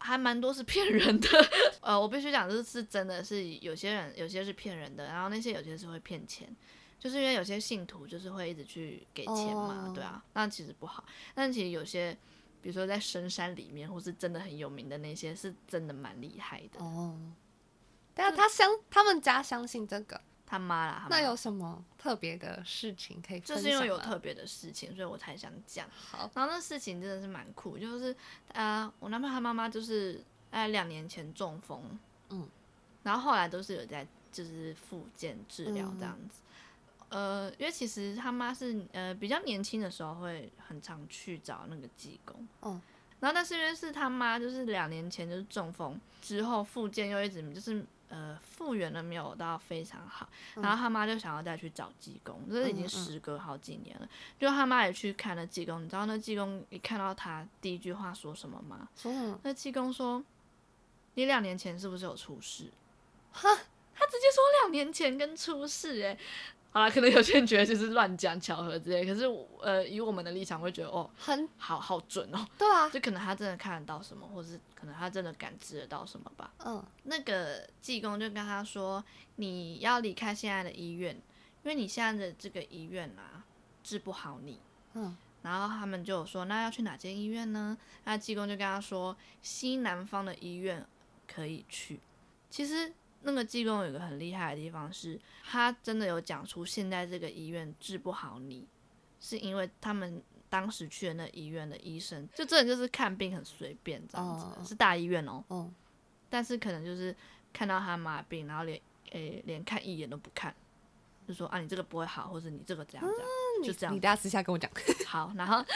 [0.00, 1.28] 还蛮多是骗人的，
[1.82, 6.48] 呃，我必须讲这是真的是有些人有些是骗人的，然后那些有些是会骗钱，
[6.98, 9.94] 就是因为有些信徒就是会一直去给钱嘛，oh.
[9.94, 11.04] 对啊，那其实不好。
[11.34, 12.16] 但其实有些，
[12.62, 17.16] 比如说在深山里面或是真的很有名的那些，是真的蛮厉害的哦。
[18.14, 20.20] 但是他相他们家相信这个。
[20.50, 23.38] 他妈啦，那有什么特别的事情可以？
[23.38, 25.88] 就是因为有特别的事情，所以我才想讲。
[25.88, 28.12] 好，然后那事情真的是蛮酷，就是
[28.52, 30.20] 啊、呃，我男朋友他妈妈就是
[30.50, 31.80] 在两年前中风，
[32.30, 32.48] 嗯，
[33.04, 36.40] 然后后来都是有在就是复健治疗这样子。
[37.10, 42.82] 嗯、呃，因为其实他妈是呃比较年轻的时候会很常去找那个济公，嗯，
[43.20, 47.86] 然后但是因为是他妈就是两年前就是中风之后复健又一直就是。
[48.10, 54.04] 呃，复原了没有到非常好，嗯、然后他妈就想要再去找济公，这已经时隔好几年了。
[54.04, 58.88] 嗯嗯、就他妈也去看了济公，你知道那济公一看到他第一句话说什么吗？
[58.96, 59.38] 说什么？
[59.44, 60.22] 那济公说
[61.14, 62.70] ：“你两年前是不是有出事？”
[63.32, 63.48] 哈，
[63.94, 66.18] 他直接说两年前跟出事，哎。
[66.72, 69.24] 好啦，可能有些人觉得就是乱讲巧合之类，可是
[69.60, 72.46] 呃，以我们的立场会觉得哦，很好好准哦。
[72.56, 76.52] 对啊，就可能他真的看得到什么，或是可能他真的感知得到什么吧。
[76.64, 79.04] 嗯，那个济公就跟他说，
[79.34, 81.14] 你要离开现在的医院，
[81.64, 83.42] 因为你现在的这个医院啊
[83.82, 84.60] 治不好你。
[84.94, 87.76] 嗯，然后他们就说，那要去哪间医院呢？
[88.04, 90.86] 那济公就跟他说，西南方的医院
[91.26, 91.98] 可以去。
[92.48, 92.92] 其实。
[93.22, 98.66] 那个济公有一个很厉害的地方是，他真的有讲出现在这个医院治不好你，
[99.20, 104.66] 是因为他们当时去的那医院的医生，就真的就是看病很随便这样子，oh.
[104.66, 105.44] 是大医院哦。
[105.48, 105.66] Oh.
[106.28, 107.14] 但是可能就是
[107.52, 108.80] 看到他妈病，然后连
[109.12, 110.54] 诶、欸、连看一眼都不看，
[111.26, 113.28] 就说啊你这个不会好，或者你这个怎样怎样，
[113.60, 113.94] 嗯、就这样。
[113.94, 114.70] 你等下私下跟我讲。
[115.06, 115.64] 好，然后。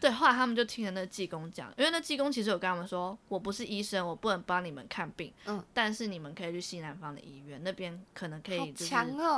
[0.00, 8.94] 对，后来他们就听了那个济公讲，因为那济公其实有跟他们说，我不是医生，我不能帮你们看病，嗯，但是你们可以去西南方的医院，那边可能可以就是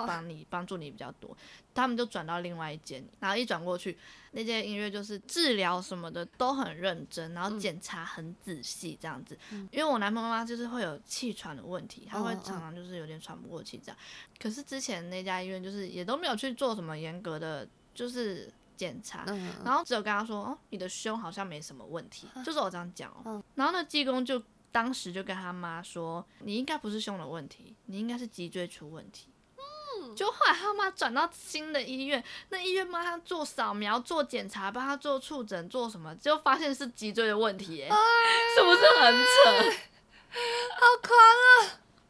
[0.07, 1.37] 帮你帮助你比较多。
[1.73, 3.97] 他们就转到另外一间，然后一转过去，
[4.33, 9.39] 那间医院就是治疗什么的都很认真，然后检查很仔细这样子。
[9.53, 13.97] 嗯，因为我男朋友妈妈就是会有气喘的问题，他会常常就是有点喘不过气这样。
[14.39, 18.53] 可是之前那家医院就是也都没有去做什么严格的，就是。
[18.81, 19.27] 检查，
[19.63, 23.45] 然后只有跟他说，哦，你的胸好像没什么问题，就是我这样讲哦。
[23.55, 29.31] 然后那济公就当时就跟他妈说，你应该不是胸的问题，你应该是脊椎出问题。
[29.59, 37.95] 嗯，就后来他妈转到新的医院，那医院帮他做扫描、做检查、帮他做触诊、做什么，就发现是脊椎的问题，哎，
[38.57, 39.31] 是不是很扯？
[40.81, 41.13] 好狂
[41.45, 41.53] 啊！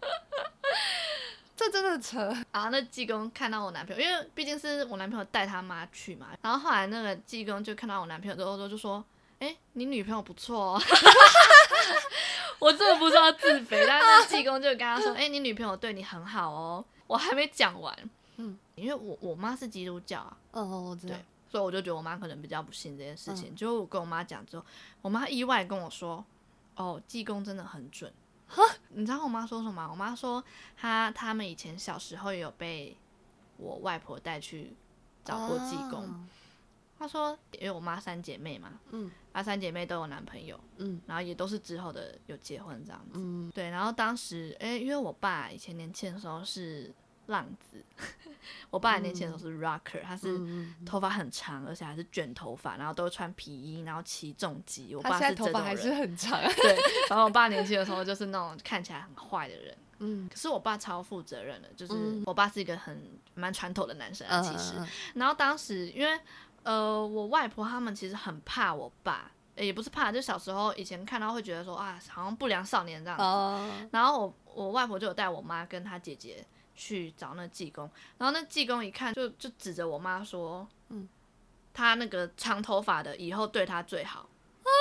[1.61, 2.71] 这真的扯 啊！
[2.71, 6.29] 那济公看到我男朋友，因为毕竟是我男朋友带他妈去嘛。
[6.41, 9.05] 然后后来那个济公就看到我男朋友之后，就说
[9.41, 10.83] ：“哎，你女朋友不错哦。
[12.59, 17.95] ”我真的不知道自肥，但是济公就跟他说：“哎，你女朋友对你很好哦。”我还没讲完，
[18.37, 20.35] 嗯，因为我我妈是基督教啊。
[20.53, 21.15] 哦，我知道。
[21.15, 23.55] 对，所以我就觉得我妈可能比较不信这件事情。
[23.55, 24.65] 就、嗯、我跟我妈讲之后，
[25.03, 26.25] 我妈意外跟我说
[26.77, 28.11] ：“哦，济公真的很准。”
[28.91, 29.89] 你知道我妈说什么？
[29.91, 30.43] 我妈说
[30.77, 32.97] 她他们以前小时候有被
[33.57, 34.75] 我外婆带去
[35.25, 36.05] 找过济公。
[36.05, 36.27] 哦、
[36.99, 43.71] 她说，因为我妈三姐妹嘛，嗯，她三姐妹都有男朋友，嗯，然后也都是之后的有结婚这样子，嗯，对。
[43.71, 46.93] 然后当时，哎、欸，因为我爸以前年轻的时候是
[47.31, 47.83] 浪子。
[48.71, 50.39] 我爸年轻的时候是 rocker，、嗯、他是
[50.87, 54.95] 头发很长，而且还是卷头发，然后都穿皮衣，然后骑重机。
[54.95, 56.41] 我爸是这种人，头发还是很长。
[56.55, 56.77] 对，
[57.09, 59.77] 然后我爸年轻的时候就是那种看起来很坏的人。
[59.99, 64.75] 嗯，可是我爸超负责任的，就是我爸是一个很蛮传统的男生啊，其实。
[64.79, 66.19] 嗯、然后当时因为
[66.63, 73.25] 呃，我外婆他们其实很怕我爸，也不是怕，就小时候以前看到会觉得说啊，好像不良少年这样子。
[73.25, 76.47] 哦、然后我我外婆就有带我妈跟她姐姐。
[76.81, 81.07] 去找那济公，然后那济公一看就就指着我妈说：“嗯，
[81.75, 84.21] 他那个长头发的以后对他最好。
[84.21, 84.73] 啊”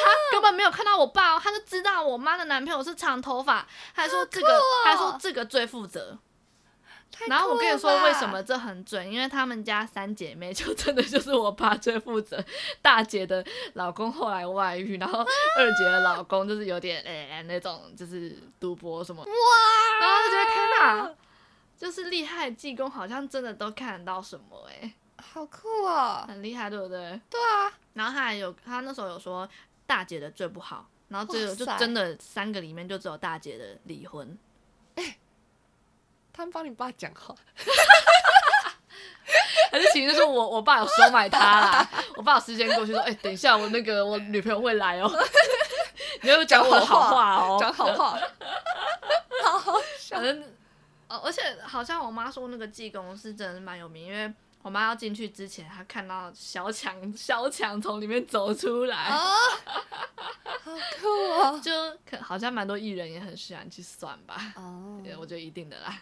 [0.00, 6.16] 他根本没有看到我爸哦，他就知道我妈的男朋友是长头发，他还说这个，他还说这个最负责。
[7.26, 12.42] 然后我跟你说为什么这很准，因为他们家三姐妹 就真的就是我爸最负责，
[12.80, 19.28] 大姐的老公后来外遇，然后二姐的老公就是有点哎、欸、那种就是赌博什么，哇，
[20.00, 21.14] 然后就觉得天哪，
[21.76, 27.20] 就是厉害，济公好像真的都看得到什么哎、欸，好酷哦，很厉害对不对？
[27.28, 29.48] 对啊，然后他还有他那时候有说
[29.86, 34.38] 大姐的最不好，然后最后就真的三个里面就只有大姐的离婚。
[36.38, 37.34] 他们帮你爸讲话，
[39.72, 41.90] 还是其实就是我我爸有收买他啦。
[42.14, 45.28] 我爸有时间过去说，哎、欸，等一下我那个我女朋友会来哦、喔，
[46.22, 48.16] 你要讲我的好话哦、喔，讲好话，
[49.42, 50.14] 好好笑。
[50.16, 50.40] 反正
[51.08, 54.32] 哦，而且好像我妈说那个济公是真的是蛮有名，因为
[54.62, 59.34] 我妈要进去之前，她看到小强小强从里面走出来，哦、
[60.62, 61.08] 好酷
[61.42, 61.72] 哦，就
[62.08, 65.98] 可好像蛮多艺人也很喜欢去算吧，哦，我觉得一定的啦。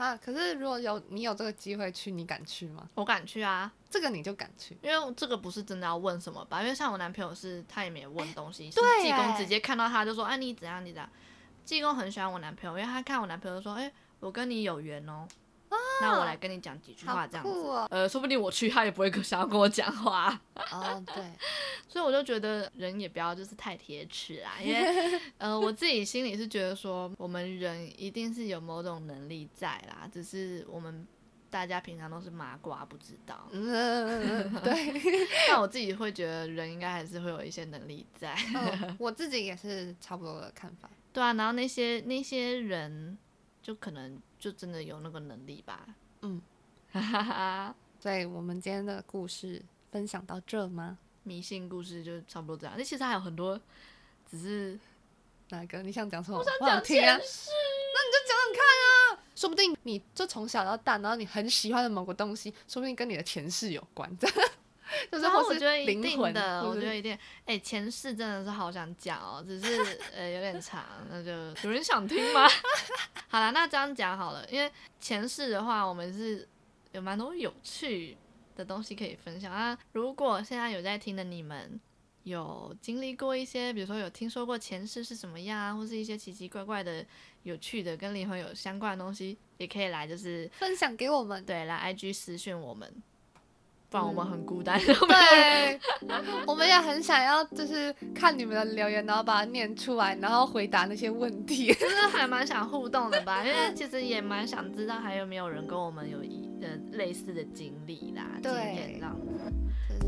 [0.00, 0.16] 啊！
[0.16, 2.88] 可是如果有你有这个机会去，你敢去吗？
[2.94, 6.62] 我敢去啊，这个你就敢去，因为这个不是真的要问什么吧？
[6.62, 8.80] 因为像我男朋友是，他也没有问东西，济
[9.12, 10.82] 公直接看到他就说：“哎、啊，你怎样？
[10.82, 11.10] 你怎样？”
[11.66, 15.28] 济公很喜欢我男朋友，因为他看我男朋友说：“哎、欸，我跟你有缘哦。”
[16.00, 20.40] 那我来跟你讲几句话，这样子，哦、呃，说不定我去，他也不会 想要跟我讲话。
[20.72, 21.24] 哦，对，
[21.88, 31.06] 所以我就觉得人也不要就是太铁齿啦，因为 呃，我自己心里是觉得说，我们人一定是有某种能力在啦，只是我们
[31.50, 33.46] 大家平常都是麻瓜，不知道。
[33.52, 35.18] 嗯，对。
[35.46, 38.32] 但我自己会觉得人应该还是会有一些能力在。
[38.54, 40.88] 哦、我自己也是差不多的看法。
[41.12, 43.18] 对啊，然后那些那些人。
[43.62, 45.86] 就可能就真的有那个能力吧，
[46.22, 46.40] 嗯，
[46.92, 47.74] 哈哈哈。
[48.00, 50.98] 所以我们今天的故事分享到这吗？
[51.22, 52.74] 迷信故事就差不多这样。
[52.78, 53.60] 那其实还有很多，
[54.30, 54.78] 只是
[55.50, 56.38] 哪个你想讲什么？
[56.38, 57.50] 我想讲前世，
[57.92, 64.10] 那你就讲讲看啊，说不定你就从小到大，然后你很喜欢的某个东西，说不定跟你的前世有关。
[65.10, 67.12] 就是我觉得一定的，我觉得一定。
[67.44, 71.30] 哎、欸，前世真的是好想讲哦，只是呃有点长，那就
[71.62, 72.48] 有人想听吗？
[73.28, 74.70] 好了，那这样讲好了，因为
[75.00, 76.46] 前世的话，我们是
[76.92, 78.16] 有蛮多有趣
[78.56, 79.78] 的东西可以分享啊。
[79.92, 81.80] 如果现在有在听的你们，
[82.24, 87.04] 有经历过一些，比如说有听说过前世是什么样啊，或是一些奇奇怪怪的、
[87.44, 93.02] 有趣的跟灵魂有相关的东西，也可以来就是分享给我们，对，来 IG 私讯我们。
[93.90, 94.78] 不然我们很孤单。
[94.80, 95.80] 嗯、对，
[96.46, 101.74] 我们也很想要，就是看你们的留言，然后把它念出来，然后回答那些问题。
[101.74, 109.28] 就是还蛮想互动的吧，因为 其实也蛮想知道还有没有人跟我们有一呃类似的经历啦，对经验这样子。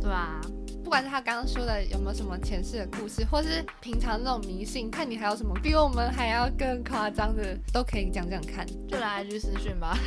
[0.00, 0.40] 对啊，
[0.82, 8.66] 不管是他刚刚说的有没有什么前世的故事，或是平常那种迷信，看你还有什么比我们还要更夸张的，都可以讲讲看。
[8.88, 9.96] 就来一句私讯吧。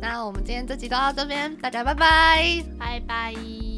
[0.00, 3.73] 那我们今天这集就到这边，大家拜拜，拜拜。